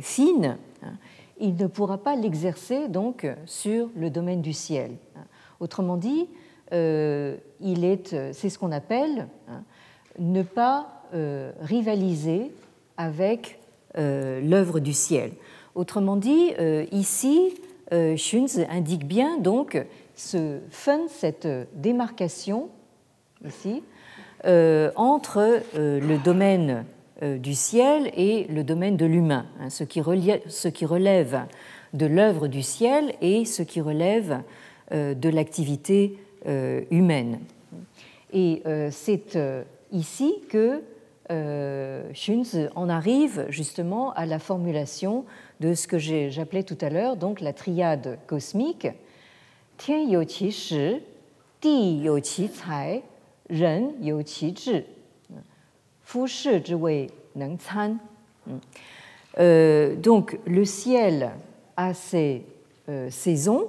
[0.00, 0.92] fine, hein,
[1.38, 4.92] il ne pourra pas l'exercer donc sur le domaine du ciel.
[5.60, 6.28] Autrement dit,
[6.72, 9.62] euh, il est, c'est ce qu'on appelle hein,
[10.18, 12.52] ne pas euh, rivaliser
[12.96, 13.58] avec
[13.98, 15.32] euh, l'œuvre du ciel.
[15.76, 16.52] Autrement dit,
[16.90, 17.54] ici,
[17.92, 19.80] Schunz indique bien donc
[20.16, 22.70] ce fun, cette démarcation
[23.44, 23.82] ici
[24.96, 26.86] entre le domaine
[27.22, 31.46] euh, du ciel et le domaine de l'humain, hein, ce, qui relève
[31.94, 34.42] de l'œuvre du ciel et ce qui relève
[34.92, 37.38] euh, de l'activité euh, humaine.
[38.34, 39.38] Et c'est
[39.92, 40.82] ici que
[41.28, 45.24] Schunz en arrive justement à la formulation
[45.60, 48.86] de ce que j'appelais tout à l'heure donc la triade cosmique.
[49.76, 51.02] Tian you qi shi,
[51.60, 53.02] di you qi cai,
[53.50, 54.84] ren you qi zhi.
[59.38, 61.30] Euh, donc le ciel
[61.76, 62.44] a ses
[62.88, 63.68] euh, saisons,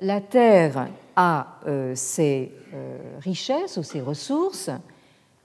[0.00, 2.52] la terre a euh, ses
[3.20, 4.70] richesses ou ses ressources,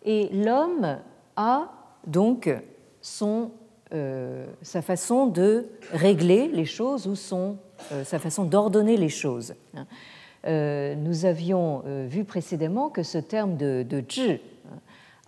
[0.04, 0.98] et l'homme
[1.36, 1.72] a
[2.08, 2.50] donc
[3.02, 3.52] son,
[4.62, 7.58] sa façon de régler les choses ou son,
[8.04, 9.54] sa façon d'ordonner les choses.
[10.46, 14.02] nous avions vu précédemment que ce terme de, de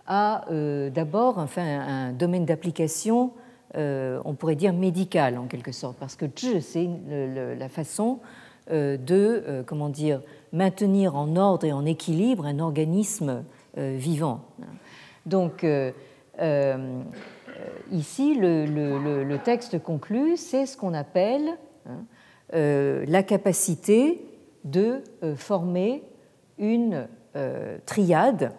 [0.06, 3.32] a euh, d'abord enfin, un domaine d'application,
[3.76, 6.88] euh, on pourrait dire médical en quelque sorte, parce que zhi, c'est
[7.58, 8.18] la façon
[8.70, 10.20] euh, de comment dire,
[10.52, 13.44] maintenir en ordre et en équilibre un organisme
[13.76, 14.44] vivant.
[15.26, 15.66] Donc,
[17.90, 21.48] ici, le, texte conclut, c'est ce qu'on appelle
[21.86, 22.04] hein,
[22.52, 24.24] la capacité
[24.64, 25.02] de
[25.36, 26.02] former
[26.58, 27.08] une
[27.86, 28.52] triade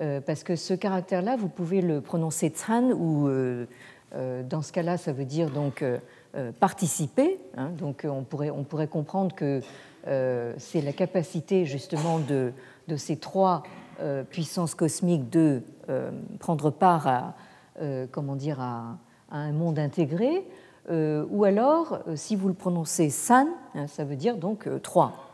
[0.00, 3.66] euh, parce que ce caractère-là, vous pouvez le prononcer tsan ou euh,
[4.14, 5.84] euh, dans ce cas-là, ça veut dire donc
[6.60, 7.38] participer.
[7.56, 7.70] Hein.
[7.70, 9.60] donc on pourrait, on pourrait comprendre que
[10.04, 12.52] c'est la capacité justement de
[12.96, 13.64] ces trois
[14.30, 15.62] puissances cosmiques de
[16.38, 17.34] prendre part à,
[18.10, 18.96] comment dire, à,
[19.30, 20.46] un monde intégré.
[20.90, 25.30] ou alors, si vous le prononcez san, hein, ça veut dire donc trois.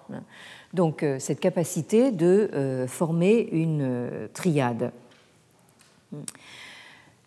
[0.75, 4.93] Donc euh, cette capacité de euh, former une euh, triade.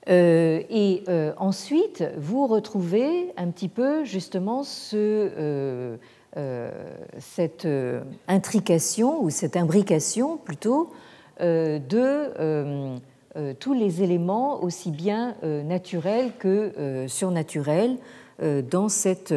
[0.08, 1.04] et
[1.38, 5.97] ensuite, vous retrouvez un petit peu justement ce,
[7.19, 7.67] cette
[8.28, 10.91] intrication ou cette imbrication plutôt
[11.39, 12.99] de
[13.60, 17.97] tous les éléments aussi bien naturels que surnaturels
[18.69, 19.34] dans cette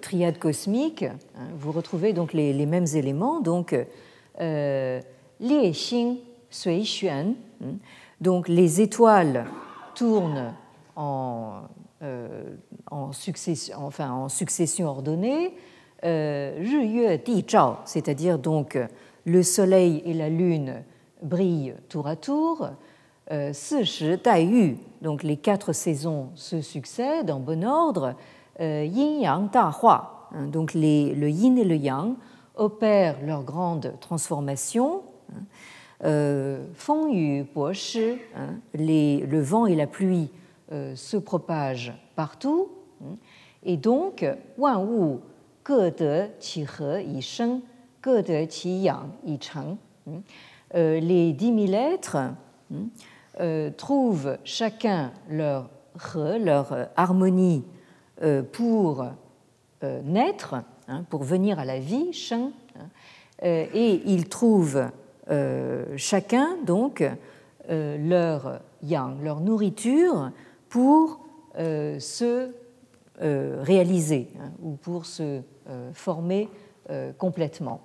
[0.00, 1.02] triade cosmique.
[1.04, 1.48] Hein.
[1.56, 3.76] Vous retrouvez donc les, mêmes éléments, donc
[4.38, 6.16] Lie Xing
[6.50, 7.74] Sui Xuan, hein.
[8.20, 9.44] donc les étoiles
[9.94, 10.52] tournent
[10.96, 11.62] en
[12.02, 12.56] euh,
[12.90, 15.54] en, succession, ordonnée,
[16.02, 16.58] euh,
[17.84, 18.78] c'est-à-dire donc
[19.26, 20.82] le soleil et la lune
[21.22, 22.70] brillent tour à tour.
[23.30, 23.52] Euh,
[25.02, 28.14] donc les quatre saisons se succèdent en bon ordre.
[28.58, 32.14] Yin Yang Da Hua, hein, donc les, le yin et le yang
[32.56, 35.02] opèrent leur grande transformation.
[36.02, 40.30] Feng Yu Bo Shi, hein, le vent et la pluie
[40.72, 42.68] euh, se propage partout.
[43.64, 44.24] Et donc,
[44.56, 45.18] Wan Wu
[45.66, 47.60] Ge De Qi He Yi Sheng,
[48.04, 49.76] De Qi Yang Yi Cheng.
[50.74, 52.18] Euh, les dix mille êtres
[53.40, 55.70] euh, trouvent chacun leur
[56.38, 57.64] leur harmonie
[58.52, 59.04] pour
[59.82, 60.54] naître,
[60.88, 62.52] hein, pour venir à la vie, Sheng.
[63.42, 64.88] Et ils trouvent
[65.96, 67.04] chacun donc
[67.68, 70.30] leur yang, leur nourriture
[70.68, 71.20] pour
[71.58, 72.52] euh, se
[73.20, 76.48] euh, réaliser hein, ou pour se euh, former
[77.18, 77.82] complètement.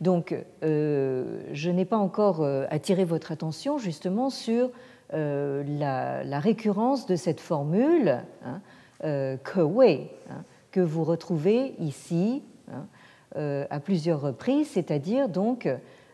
[0.00, 4.70] Donc, je n'ai pas encore attiré votre attention justement sur
[5.12, 8.60] la, récurrence de cette formule hein,
[9.02, 12.42] que hein, que vous retrouvez ici
[13.34, 15.68] à plusieurs reprises, c'est-à-dire donc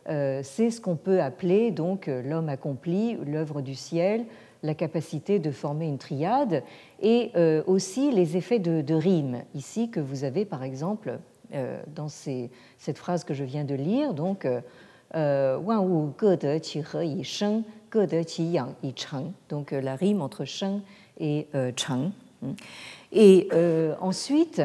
[0.07, 4.25] c'est ce qu'on peut appeler donc l'homme accompli, l'œuvre du ciel,
[4.64, 6.64] la capacité de former une triade
[7.01, 11.18] et euh, aussi les effets de, rime ici que vous avez par exemple
[11.54, 14.60] euh, dans cette phrase que je viens de lire, donc euh,
[18.96, 20.80] Cheng, donc la rime entre Sheng
[21.18, 22.10] et Cheng.
[23.12, 23.48] Et
[24.00, 24.60] ensuite,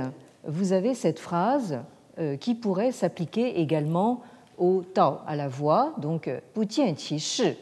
[0.45, 1.79] vous avez cette phrase
[2.39, 4.21] qui pourrait s'appliquer également
[4.57, 7.55] au Tao, à la voix, donc Bu Jian Qi Shi,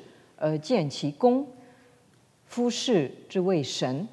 [0.63, 1.45] Jian Qi Gong,
[2.45, 4.07] Fu Shi Wei Shen.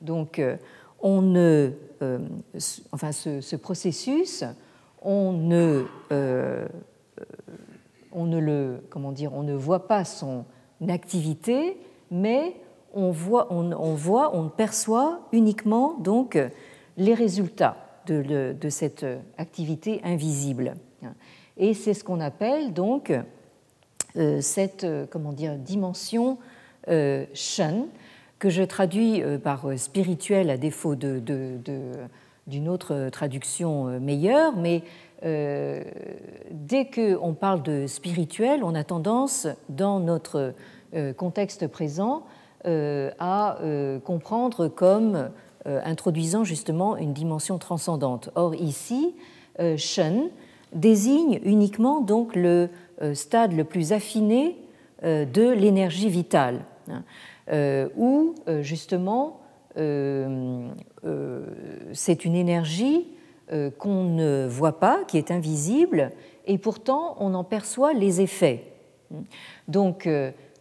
[0.00, 0.56] Donc, euh,
[1.00, 2.18] on ne, euh,
[2.92, 4.44] enfin, ce, processus,
[5.02, 6.66] on ne, euh,
[8.12, 10.44] on ne le, comment dire, on ne voit pas son
[10.88, 11.76] activité,
[12.10, 12.56] mais
[12.94, 16.38] on voit, on, voit, on perçoit uniquement donc
[16.96, 19.06] les résultats de, cette
[19.38, 20.74] activité invisible.
[21.56, 23.12] Et c'est ce qu'on appelle donc
[24.40, 26.38] cette comment dire, dimension
[26.88, 27.88] euh, shen,
[28.40, 31.22] que je traduis euh, par euh, spirituel à défaut d'une
[32.46, 34.82] de, autre traduction meilleure, mais
[35.22, 40.54] dès qu'on parle de spirituel, on a tendance, dans notre
[41.18, 42.24] contexte présent,
[42.64, 43.58] à
[44.02, 45.28] comprendre comme
[45.66, 48.30] introduisant justement une dimension transcendante.
[48.34, 49.14] Or ici,
[49.76, 50.30] Shen
[50.72, 52.70] désigne uniquement donc le
[53.12, 54.56] stade le plus affiné
[55.02, 56.64] de l'énergie vitale.
[57.52, 59.40] Euh, où euh, justement
[59.76, 60.68] euh,
[61.92, 63.08] c'est une énergie
[63.78, 66.12] qu'on ne voit pas, qui est invisible,
[66.46, 68.62] et pourtant on en perçoit les effets.
[69.66, 70.08] Donc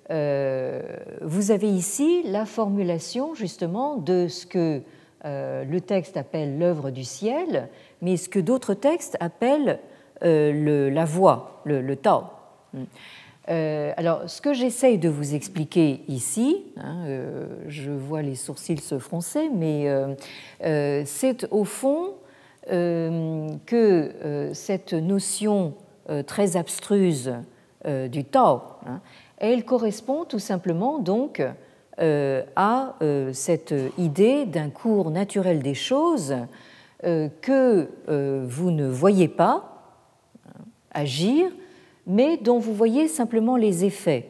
[0.09, 4.81] vous avez ici la formulation justement de ce que
[5.23, 7.69] le texte appelle l'œuvre du ciel,
[8.01, 9.79] mais ce que d'autres textes appellent
[10.21, 12.23] la voix, le, le Tao.
[13.49, 18.79] Euh, alors, ce que j'essaye de vous expliquer ici, hein, euh, je vois les sourcils
[18.79, 22.13] se froncer, mais euh, c'est au fond
[22.67, 25.73] que cette notion
[26.27, 27.33] très abstruse
[27.83, 29.01] du Tao, hein,
[29.37, 31.41] elle correspond tout simplement donc
[31.97, 32.95] à
[33.33, 36.35] cette idée d'un cours naturel des choses
[37.01, 37.87] que
[38.45, 39.81] vous ne voyez pas
[40.45, 41.49] hein, agir,
[42.09, 44.25] mais dont vous voyez simplement les effets.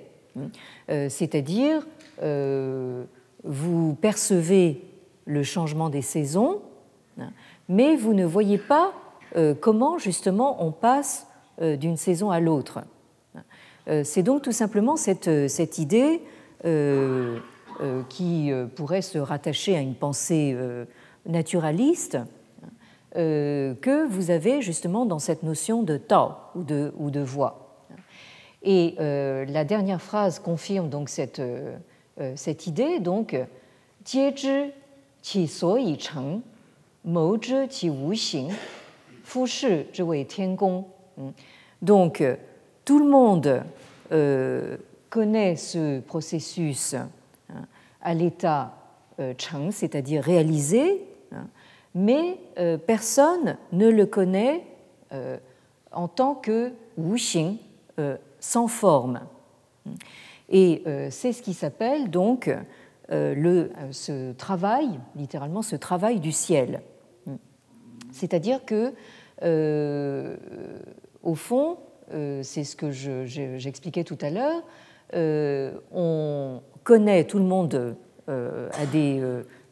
[0.90, 1.88] Euh, c'est-à-dire,
[2.22, 3.06] euh,
[3.44, 4.84] vous percevez
[5.26, 6.62] le changement des saisons,
[7.70, 8.94] mais vous ne voyez pas
[9.36, 11.26] euh, comment justement on passe
[11.62, 12.80] d'une saison à l'autre.
[14.04, 16.22] C'est donc tout simplement cette, cette idée
[18.08, 20.56] qui pourrait se rattacher à une pensée
[21.26, 22.18] naturaliste
[23.14, 27.69] que vous avez justement dans cette notion de Tao ou de, ou de voix.
[28.64, 31.78] Et euh, la dernière phrase confirme donc cette, euh,
[32.20, 34.72] euh, cette idée, donc wu xing,
[35.22, 35.50] Shi
[41.82, 42.24] Donc,
[42.86, 43.64] tout le monde
[45.10, 47.10] connaît ce processus hein,
[48.02, 48.76] à l'état
[49.38, 51.48] Cheng, c'est-à-dire réalisé, hein,
[51.94, 52.38] mais
[52.88, 54.64] personne ne le connaît
[55.92, 57.58] en tant que wuxing,
[58.40, 59.22] sans forme.
[60.50, 62.50] Et c'est ce qui s'appelle donc
[63.10, 66.82] le, ce travail, littéralement ce travail du ciel.
[68.12, 68.94] C'est-à-dire que,
[69.44, 70.36] euh,
[71.24, 71.78] au fond,
[72.14, 74.64] euh, c'est ce que j'expliquais tout à l'heure,
[75.16, 77.96] euh, on connaît, tout le monde
[78.28, 79.20] a des,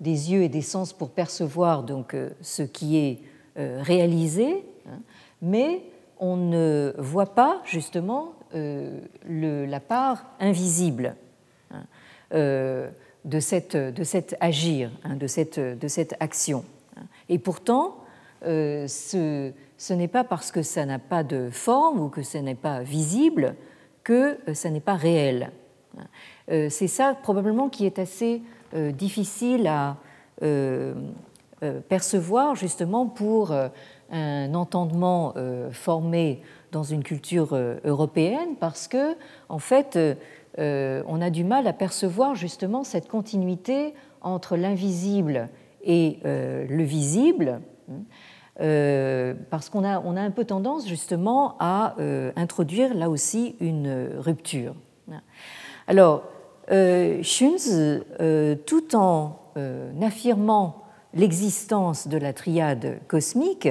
[0.02, 3.20] des, yeux et des sens pour percevoir donc, ce qui est
[3.56, 4.98] réalisé, hein,
[5.44, 5.84] mais
[6.20, 11.16] on ne voit pas justement le, la part invisible
[11.72, 11.84] hein,
[12.32, 16.64] de, cette, de cet agir, hein, de, cette, de cette action.
[17.30, 17.98] Et pourtant,
[18.46, 22.56] euh, ce, n'est pas parce que ça n'a pas de forme ou que ce n'est
[22.56, 23.56] pas visible
[24.04, 25.52] que euh, ça n'est pas réel.
[26.52, 28.42] Euh, c'est ça probablement qui est assez
[28.94, 29.98] difficile à
[31.90, 33.52] percevoir justement pour
[34.12, 35.34] un entendement
[35.72, 39.16] formé dans une culture européenne parce que
[39.50, 39.98] en fait
[40.58, 45.50] on a du mal à percevoir justement cette continuité entre l'invisible
[45.84, 47.62] et le visible
[48.60, 53.56] euh, parce qu'on a, on a un peu tendance justement à euh, introduire là aussi
[53.60, 54.74] une rupture.
[55.88, 56.24] Alors,
[56.72, 58.04] euh, Schunz,
[58.66, 59.40] tout en
[60.02, 63.70] affirmant l'existence de la triade cosmique,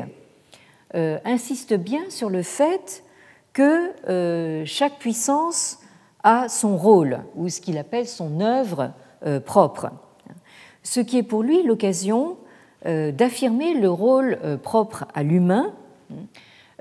[0.95, 3.05] insiste bien sur le fait
[3.53, 5.79] que chaque puissance
[6.23, 8.93] a son rôle, ou ce qu'il appelle son œuvre
[9.45, 9.91] propre,
[10.83, 12.37] ce qui est pour lui l'occasion
[12.87, 15.73] euh, d'affirmer le rôle euh, propre à l'humain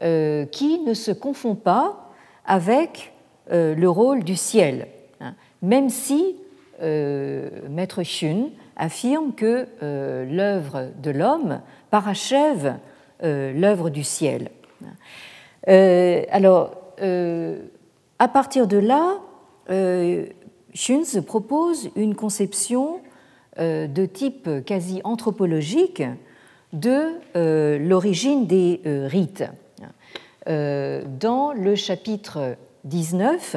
[0.03, 2.11] euh, qui ne se confond pas
[2.45, 3.11] avec
[3.47, 4.87] le rôle du ciel,
[5.21, 5.35] hein.
[5.61, 6.35] même si
[6.81, 9.67] Maître Xun affirme que
[10.25, 12.75] l'œuvre de l'homme parachève
[13.21, 14.49] l'œuvre du ciel.
[15.67, 16.71] alors,
[18.19, 19.19] à partir de là,
[21.05, 22.99] se propose une conception
[23.57, 26.03] euh, de type quasi anthropologique
[26.73, 29.45] de euh, l'origine des euh, rites.
[30.47, 33.55] Dans le chapitre 19,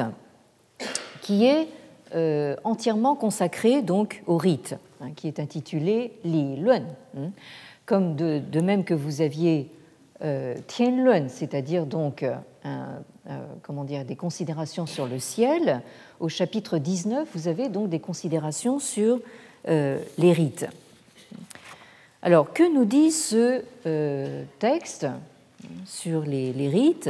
[1.21, 1.67] qui est
[2.63, 6.81] entièrement consacré donc au rite, hein, qui est intitulé Li Lun.
[7.89, 9.71] Comme de, même que vous aviez
[10.67, 12.23] Tian Lun, c'est-à-dire donc
[13.63, 15.81] comment dire, des considérations sur le ciel,
[16.19, 19.19] au chapitre 19, vous avez donc des considérations sur
[19.67, 20.67] euh, les rites.
[22.21, 25.07] Alors, que nous dit ce euh, texte
[25.85, 27.09] sur les, rites?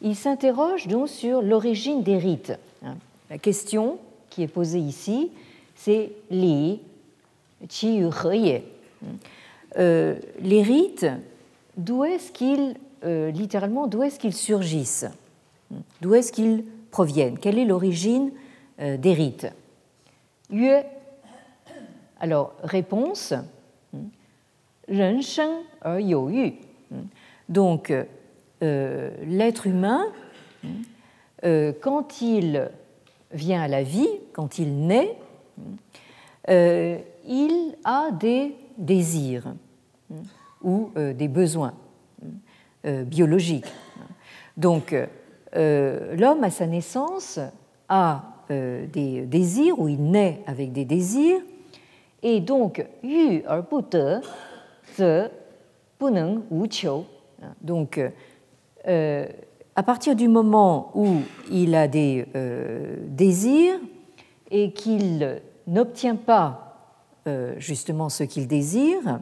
[0.00, 2.52] Il s'interroge donc sur l'origine des rites.
[3.30, 3.98] La question
[4.30, 5.30] qui est posée ici,
[5.76, 6.80] c'est li,
[7.68, 8.02] chi
[9.76, 11.06] euh, les rites,
[11.76, 15.06] d'où est-ce qu'ils, littéralement, d'où est-ce qu'ils surgissent
[16.00, 18.32] D'où est-ce qu'ils proviennent Quelle est l'origine
[18.78, 19.46] des rites
[22.20, 23.32] alors, réponse.
[24.88, 25.20] Ren
[26.00, 26.54] Yu.
[27.48, 27.92] Donc,
[28.62, 30.06] euh, l'être humain,
[31.44, 32.68] euh, quand il
[33.32, 35.16] vient à la vie, quand il naît,
[36.48, 39.54] euh, il a des désirs
[40.62, 41.74] ou des besoins
[42.84, 43.70] biologiques.
[44.56, 44.96] Donc,
[45.54, 47.38] l'homme à sa naissance
[47.88, 51.40] a des désirs ou il naît avec des désirs
[52.22, 53.82] et donc, yu er bu
[54.98, 55.30] de,
[56.00, 57.04] bu neng qiu.
[57.60, 58.00] Donc,
[58.88, 59.26] euh,
[59.76, 61.06] à partir du moment où
[61.50, 63.78] il a des euh, désirs
[64.50, 66.67] et qu'il n'obtient pas euh,
[67.58, 69.20] justement ce qu'il désire,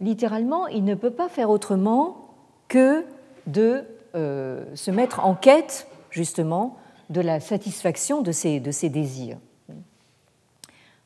[0.00, 2.28] littéralement, il ne peut pas faire autrement
[2.68, 3.04] que
[3.46, 6.76] de se mettre en quête justement
[7.10, 9.38] de la satisfaction de ses, de ses désirs.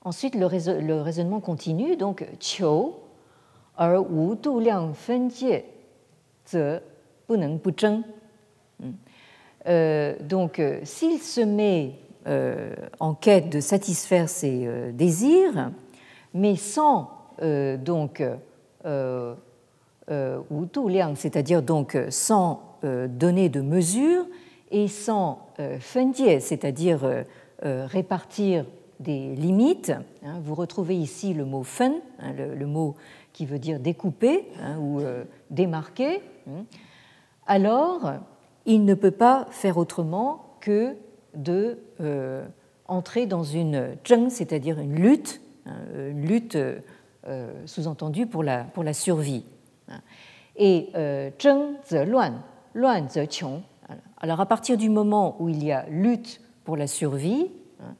[0.02, 1.96] Ensuite, le, raisonnement continue.
[1.96, 2.64] Donc, qiu.
[9.66, 15.70] Euh, donc, euh, s'il se met euh, en quête de satisfaire ses désirs,
[16.34, 17.10] mais sans
[17.40, 18.22] donc
[18.90, 24.24] wu du liang, c'est-à-dire donc sans donner de mesure
[24.70, 25.46] et sans
[25.78, 27.24] fen c'est-à-dire
[27.62, 28.64] répartir
[29.00, 29.92] des limites.
[30.24, 30.40] Hein.
[30.44, 32.94] Vous retrouvez ici le mot fen, hein, le, mot
[33.32, 34.46] qui veut dire découper
[34.78, 35.00] ou
[35.50, 36.20] démarquer.
[37.46, 38.12] Alors,
[38.66, 40.94] il ne peut pas faire autrement que
[41.34, 41.78] de
[42.86, 46.58] entrer dans une zheng, c'est-à-dire une lutte, une lutte
[47.66, 49.44] sous-entendue pour la, pour la survie.
[50.56, 50.90] Et
[51.38, 52.42] zheng ze luan,
[52.74, 53.62] luan ze qiong.
[54.18, 57.50] Alors à partir du moment où il y a lutte pour la survie,
[57.80, 57.94] hein,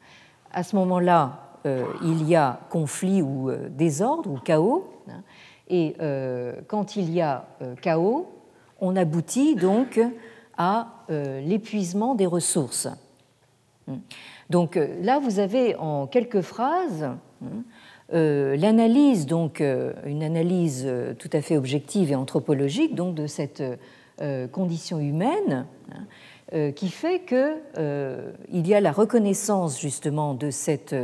[0.52, 4.92] à ce moment-là, euh, il y a conflit ou euh, désordre ou chaos.
[5.08, 5.22] Hein,
[5.68, 7.46] et euh, quand il y a
[7.80, 8.30] chaos,
[8.80, 10.00] on aboutit donc
[10.56, 12.88] à l'épuisement des ressources.
[13.90, 13.98] Hein.
[14.48, 17.10] Donc là, vous avez en quelques phrases
[18.12, 23.62] l'analyse, donc une analyse tout à fait objective et anthropologique donc de cette
[24.50, 25.66] condition humaine
[26.52, 27.38] euh, qui fait qu'il
[27.78, 30.96] euh, y a la reconnaissance justement de cette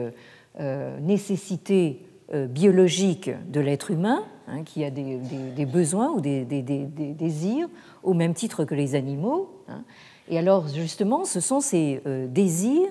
[0.59, 7.69] euh, nécessité biologique de l'être humain, hein, qui a des, besoins ou des, désirs,
[8.03, 9.63] au même titre que les animaux.
[9.69, 9.85] Hein.
[10.29, 12.91] Et alors justement, ce sont ces désirs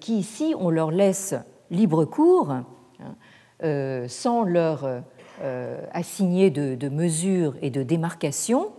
[0.00, 1.34] qui ici, on leur laisse
[1.70, 5.02] libre cours, hein, sans leur
[5.92, 8.72] assigner de, mesures et de démarcations,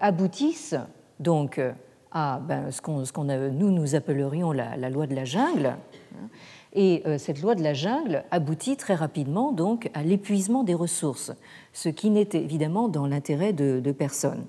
[0.00, 0.76] aboutissent
[1.20, 1.72] donc euh,
[2.12, 5.66] à ben, ce qu'on nous nous appellerions la, loi de la jungle.
[5.66, 6.28] Hein.
[6.72, 11.32] Et euh, cette loi de la jungle aboutit très rapidement donc à l'épuisement des ressources,
[11.72, 14.44] ce qui n'est évidemment dans l'intérêt de, personne.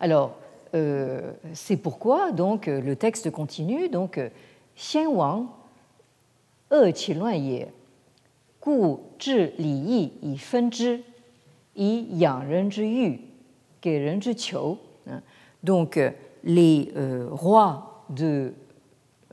[0.00, 0.36] Alors,
[0.74, 4.20] euh, c'est pourquoi donc le texte continue donc
[4.76, 5.46] Xian Wang
[6.70, 7.66] e qi luan ye,
[8.62, 8.76] gu
[9.18, 11.00] zhi li yi yi fen zhi,
[11.74, 13.10] yi yang ren zhi yu,
[13.82, 14.78] ge ren zhi qiu.
[15.62, 16.10] Donc euh,
[16.44, 18.52] les euh, rois de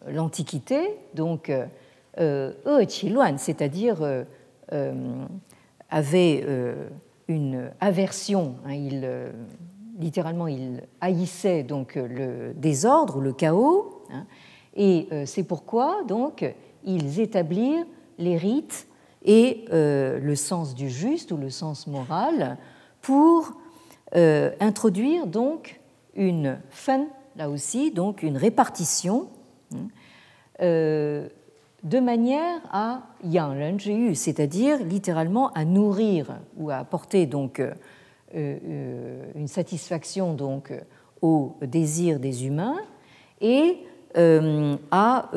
[0.08, 2.52] l'Antiquité, donc euh,
[3.38, 4.26] c'est-à-dire
[5.90, 6.46] avaient
[7.28, 8.74] une aversion, hein,
[9.98, 14.26] littéralement ils haïssaient donc le désordre ou le chaos, hein,
[14.76, 16.46] et c'est pourquoi donc
[16.84, 17.86] ils établirent
[18.20, 18.88] les rites
[19.26, 22.58] et le sens du juste ou le sens moral
[23.02, 23.54] pour
[24.14, 25.80] introduire donc
[26.18, 29.30] une fin, là aussi, donc une répartition,
[29.74, 29.88] hein,
[30.62, 31.30] euh,
[31.84, 33.80] de manière à yang
[34.16, 37.74] c'est-à-dire littéralement à nourrir ou à apporter donc euh, euh,
[38.34, 40.74] une satisfaction donc
[41.22, 42.78] aux désirs des humains
[43.42, 43.78] et
[44.92, 45.30] à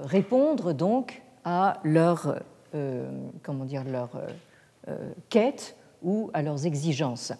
[0.00, 2.42] répondre donc à leur
[3.42, 4.10] comment dire leur
[5.28, 7.32] quête ou à leurs exigences.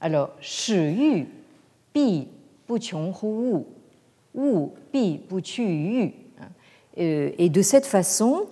[0.00, 0.30] Alors,
[4.92, 6.12] bu bu yu.
[6.98, 8.46] Euh, et de cette façon,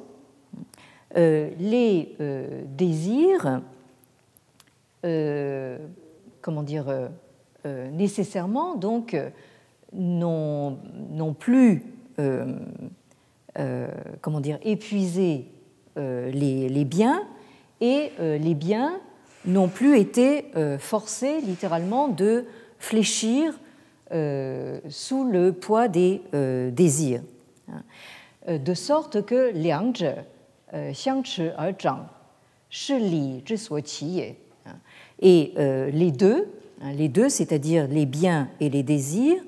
[1.17, 3.63] euh, les euh, désirs,
[6.41, 7.11] comment dire,
[7.65, 9.17] nécessairement, donc,
[9.93, 11.85] n'ont plus,
[14.21, 15.47] comment dire, épuisé
[15.97, 17.23] les, les, biens,
[17.81, 19.01] et les biens
[19.45, 22.47] n'ont plus été euh, forcés littéralement de
[22.79, 23.53] fléchir
[24.13, 27.23] euh, sous le poids des euh, désirs.
[27.69, 27.83] Hein.
[28.59, 30.13] De sorte que liang zhe
[30.93, 32.05] xiangchi er zhang,
[32.69, 34.35] shi li zhi.
[35.21, 36.49] Et les deux,
[36.83, 39.41] hein, les deux, c'est-à-dire les biens et les désirs,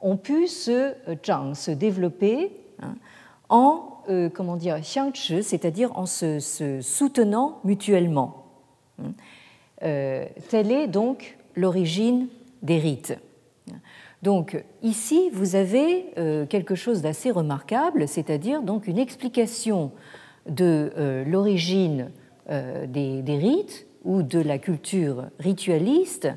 [0.00, 0.94] ont pu se,
[1.54, 2.50] se développer
[3.48, 4.02] en,
[4.34, 8.42] comment dire, c'est-à-dire en se, soutenant mutuellement.
[9.82, 12.28] Euh, telle est donc l'origine
[12.62, 13.18] des rites.
[14.22, 19.90] Donc ici, vous avez euh, quelque chose d'assez remarquable, c'est-à-dire donc une explication
[20.48, 22.10] de euh, l'origine
[22.48, 26.28] des, rites ou de la culture ritualiste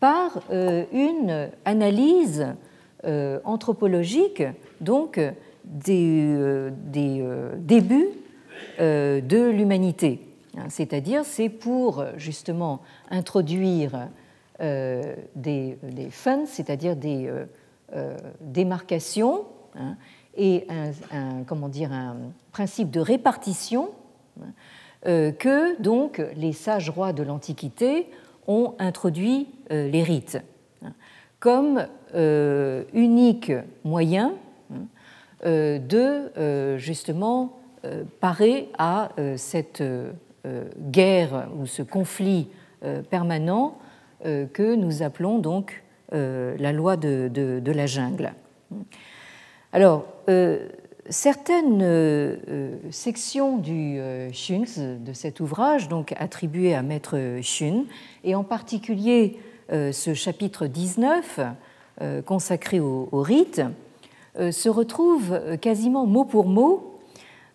[0.00, 2.46] par une analyse
[3.44, 4.42] anthropologique
[4.80, 5.20] donc
[5.64, 7.24] des, des
[7.56, 8.08] débuts
[8.78, 10.20] de l'humanité.
[10.56, 12.80] Hein, c'est-à-dire, c'est pour justement
[13.10, 14.08] introduire
[14.60, 17.44] euh, des, des c'est-à-dire des euh,
[17.94, 19.44] euh, démarcations
[19.74, 19.96] hein,
[20.34, 20.66] et
[21.12, 22.16] un, comment dire, un
[22.52, 23.90] principe de répartition
[24.40, 24.46] hein,
[25.04, 28.06] que donc les sages rois de l'Antiquité
[28.48, 30.38] ont introduit les rites
[31.38, 31.86] comme
[32.92, 33.52] unique
[33.84, 34.32] moyen
[35.44, 37.52] de justement
[38.20, 39.82] parer à cette
[40.46, 42.46] euh, guerre ou ce conflit
[42.84, 43.78] euh, permanent
[44.24, 45.82] euh, que nous appelons donc
[46.12, 48.32] la loi de, la jungle.
[49.72, 50.06] Alors,
[51.10, 52.38] certaines
[52.90, 54.00] sections du
[54.30, 57.84] Xunzi, de cet ouvrage, donc attribué à Maître Xun,
[58.24, 59.38] et en particulier
[59.70, 61.40] ce chapitre 19
[62.24, 63.62] consacré au, rite,
[64.36, 66.96] se retrouve quasiment mot pour mot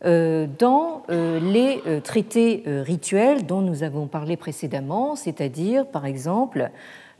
[0.03, 6.69] euh, dans euh, les euh, traités rituels dont nous avons parlé précédemment, c'est-à-dire par exemple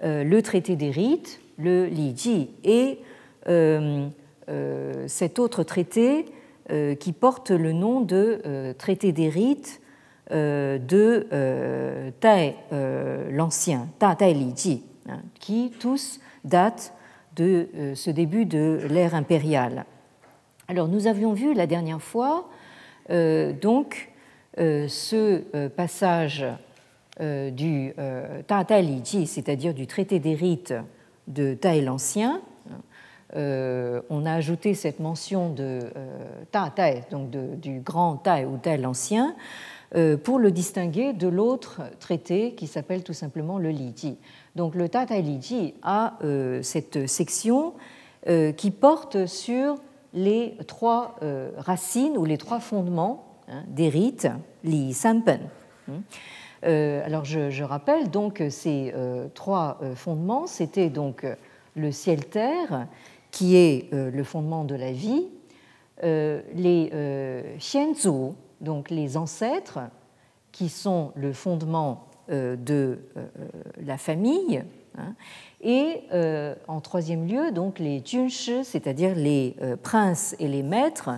[0.04, 2.16] le traité des rites, le Li
[2.64, 2.98] et
[5.08, 6.26] cet autre traité
[7.00, 9.82] qui porte le nom de traité des rites
[10.30, 11.28] de
[12.20, 12.56] Tai
[13.32, 16.94] l'Ancien, Ta Tai Li hein, qui tous datent
[17.36, 19.86] de ce début de l'ère impériale.
[20.68, 22.50] Alors nous avions vu la dernière fois
[23.10, 24.10] euh, donc,
[24.60, 26.46] euh, ce euh, passage
[27.20, 27.94] du
[28.48, 30.74] Ta Tai c'est-à-dire du traité des rites
[31.28, 32.42] de Tai l'Ancien,
[33.36, 35.80] on a ajouté cette mention de
[36.52, 39.36] Ta Tai, donc du grand Tai ou Tai l'Ancien,
[40.24, 44.18] pour le distinguer de l'autre traité qui s'appelle tout simplement le Liji.
[44.56, 46.18] Donc le Ta Tai Liji a
[46.62, 47.74] cette section
[48.58, 49.78] qui porte sur
[50.14, 54.28] les trois euh, racines ou les trois fondements hein, des rites,
[54.64, 55.42] li sampen.
[55.90, 56.02] Hein.
[56.64, 61.26] Euh, alors je, rappelle donc ces euh, trois fondements, c'était donc
[61.76, 62.88] le ciel-terre,
[63.32, 65.28] qui est le fondement de la vie,
[66.04, 66.92] les
[67.58, 69.80] xianzu, donc les ancêtres,
[70.52, 73.00] qui sont le fondement de
[73.78, 74.64] la famille,
[74.98, 75.16] hein,
[75.64, 81.12] et euh, en troisième lieu, donc les junshi, c'est-à-dire les euh, princes et les maîtres,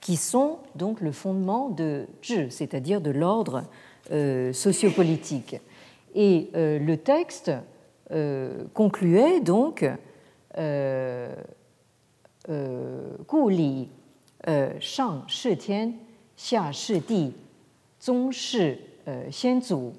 [0.00, 3.64] qui sont donc le fondement de zhi, c'est-à-dire de l'ordre
[4.12, 5.60] euh, sociopolitique.
[6.14, 7.52] Et le texte
[8.72, 9.84] concluait donc
[12.48, 13.88] Gu li
[14.80, 15.92] shang shi tian,
[16.36, 17.32] xia shi di,
[18.00, 18.78] zong shi
[19.30, 19.92] xian zu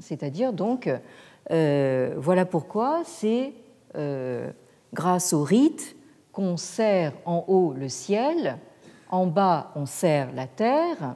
[0.00, 0.90] c'est-à-dire donc,
[1.50, 3.52] euh, voilà pourquoi c'est
[3.96, 4.50] euh,
[4.92, 5.96] grâce au rite
[6.32, 8.58] qu'on sert en haut le ciel,
[9.10, 11.14] en bas on sert la terre,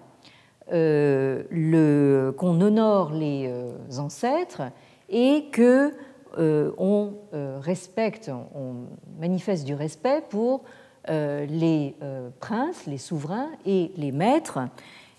[0.72, 3.52] euh, qu'on honore les
[3.98, 4.62] ancêtres
[5.08, 5.92] et que
[6.38, 7.14] on
[7.60, 8.86] respecte, on
[9.20, 10.62] manifeste du respect pour
[11.08, 11.94] les
[12.40, 14.58] princes, les souverains et les maîtres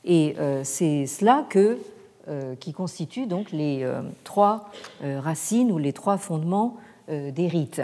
[0.05, 4.69] et euh, c'est cela euh, qui constitue donc les euh, trois
[5.01, 6.77] racines ou les trois fondements
[7.09, 7.81] des rites.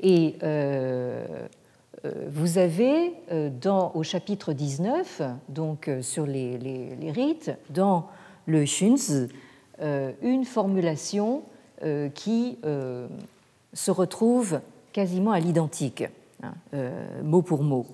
[0.00, 0.34] Et
[2.28, 3.12] vous avez
[3.94, 8.08] au chapitre 19, donc sur les, les, rites, dans
[8.46, 9.28] le Shunzi,
[9.80, 11.42] une formulation
[12.14, 12.58] qui
[13.72, 14.60] se retrouve
[14.92, 16.04] quasiment à l'identique,
[16.42, 16.54] hein,
[17.22, 17.86] mot pour mot.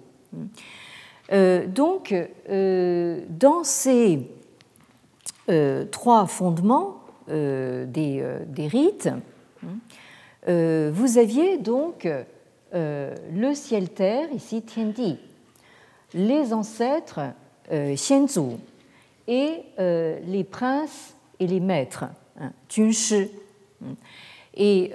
[1.33, 2.15] Euh, donc,
[2.51, 4.29] euh, dans ces
[5.49, 9.09] euh, trois fondements des, rites,
[10.47, 12.07] vous aviez donc
[12.75, 15.19] le ciel-terre, ici Tiandi,
[16.13, 17.21] les ancêtres
[17.71, 18.57] Xianzu
[19.29, 22.07] et les princes et les maîtres,
[22.39, 22.53] hein.
[24.55, 24.91] Et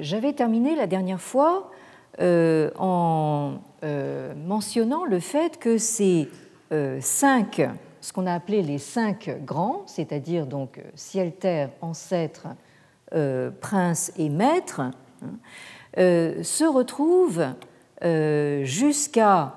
[0.00, 1.70] j'avais terminé la dernière fois
[2.18, 6.28] en euh, mentionnant le fait que ces
[6.70, 7.68] euh, cinq,
[8.00, 12.46] ce qu'on a appelé les cinq grands, c'est-à-dire donc ciel, terre, ancêtre,
[13.12, 14.92] euh, prince et maître, hein,
[15.96, 17.44] se retrouvent
[18.64, 19.56] jusqu'à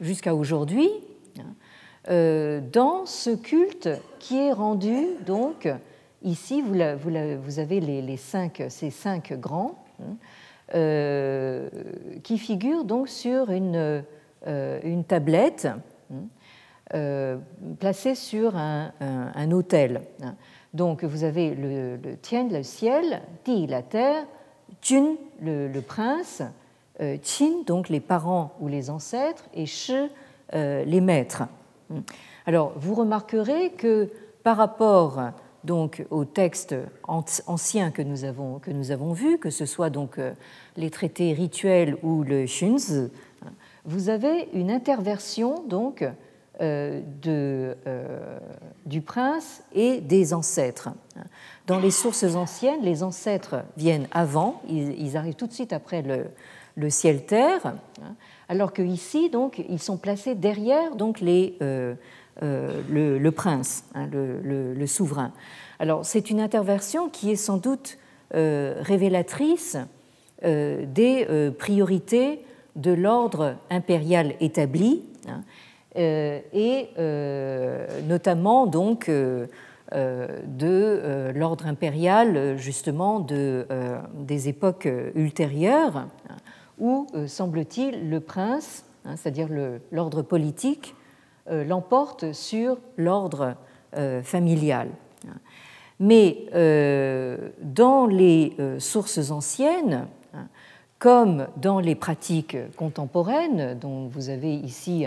[0.00, 0.90] jusqu'à aujourd'hui
[2.08, 3.88] dans ce culte
[4.18, 5.68] qui est rendu donc
[6.22, 10.16] ici vous, avez les, cinq, ces cinq grands hein,
[10.74, 11.68] euh,
[12.22, 14.02] qui figure donc sur une,
[14.46, 15.68] euh, tablette
[16.10, 16.16] hein,
[16.94, 17.36] euh,
[17.78, 20.00] placée sur un, autel.
[20.22, 20.34] Hein.
[20.72, 24.24] Donc vous avez le, le Tien, le ciel, Di, la terre,
[24.80, 26.42] Jun, le, prince,
[26.98, 30.08] Qin, donc les parents ou les ancêtres, et Shi,
[30.52, 31.44] les maîtres.
[32.46, 34.10] Alors vous remarquerez que
[34.42, 35.20] par rapport
[35.64, 36.74] donc aux textes
[37.06, 40.32] anciens que nous avons, que nous avons vus, que ce soit donc euh,
[40.76, 43.10] les traités rituels ou le Shunzi,
[43.84, 46.04] vous avez une interversion donc
[46.60, 48.38] euh, de, euh,
[48.86, 50.90] du prince et des ancêtres.
[51.66, 56.26] Dans les sources anciennes, les ancêtres viennent avant, ils, arrivent tout de suite après le,
[56.76, 57.74] le ciel-terre,
[58.48, 61.56] alors que ici, donc, ils sont placés derrière donc les
[62.40, 65.32] le, prince, hein, le, souverain.
[65.78, 67.98] Alors c'est une interversion qui est sans doute
[68.32, 69.76] révélatrice
[70.42, 72.40] des priorités
[72.76, 75.42] de l'ordre impérial établi, hein,
[75.96, 76.88] et
[78.08, 79.48] notamment donc de
[81.34, 83.66] l'ordre impérial justement de,
[84.14, 86.06] des époques ultérieures,
[86.78, 89.48] où, semble-t-il, le prince, hein, c'est-à-dire
[89.92, 90.94] l'ordre politique,
[91.50, 93.54] euh, l'emporte sur l'ordre
[93.96, 94.88] euh, familial.
[96.00, 100.48] Mais euh, dans les sources anciennes, hein,
[100.98, 105.04] comme dans les pratiques contemporaines, dont vous avez ici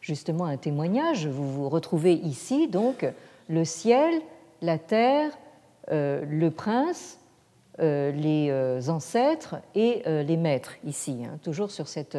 [0.00, 3.04] justement un témoignage, vous vous retrouvez ici donc
[3.48, 4.14] le ciel,
[4.62, 5.30] la terre,
[5.90, 7.23] le prince, euh,
[7.78, 12.18] les euh, ancêtres et euh, les maîtres ici, hein, toujours sur cette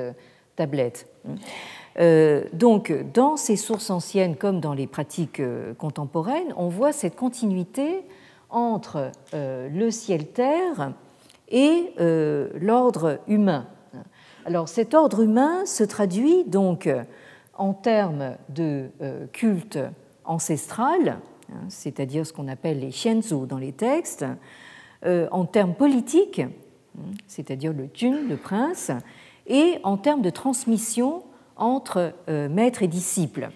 [0.56, 1.08] tablette.
[2.54, 5.42] donc, dans ces sources anciennes comme dans les pratiques
[5.78, 8.04] contemporaines, on voit cette continuité
[8.50, 10.94] entre le ciel-terre
[11.50, 13.68] et l'ordre humain.
[14.46, 16.90] Alors, cet ordre humain se traduit donc
[17.58, 18.88] en termes de
[19.34, 19.80] culte
[20.26, 21.18] ancestral,
[21.52, 24.36] hein, c'est-à-dire ce qu'on appelle les xianzu dans les textes, euh,
[25.04, 26.42] en termes politiques,
[27.28, 28.92] c'est-à-dire le tun, le prince,
[29.48, 31.24] et en termes de transmission
[31.56, 33.50] entre euh, maître et disciple,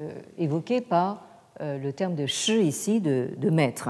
[0.00, 1.24] euh, évoqué par
[1.60, 3.88] le terme de shi ici, de, maître.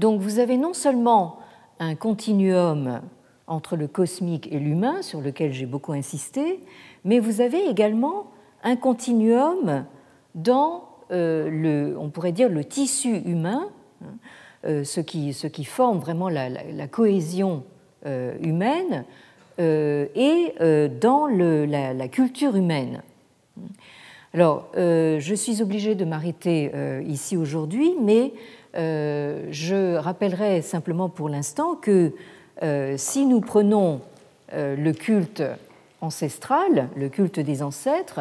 [0.00, 1.38] Donc vous avez non seulement
[1.78, 3.02] un continuum
[3.46, 6.58] entre le cosmique et l'humain, sur lequel j'ai beaucoup insisté,
[7.04, 8.32] mais vous avez également
[8.64, 9.84] un continuum
[10.34, 13.68] dans le, on pourrait dire, le tissu humain,
[14.02, 14.06] euh,
[14.64, 17.64] ce, qui, ce qui forme vraiment la, cohésion
[18.06, 19.04] euh, humaine
[19.58, 20.54] euh, et
[21.00, 23.02] dans le, la, culture humaine.
[24.34, 26.72] Alors, je suis obligée de m'arrêter
[27.06, 28.32] ici aujourd'hui, mais
[28.74, 32.12] je rappellerai simplement pour l'instant que
[32.96, 34.00] si nous prenons
[34.54, 35.42] le culte
[36.00, 38.20] ancestral, le culte des ancêtres,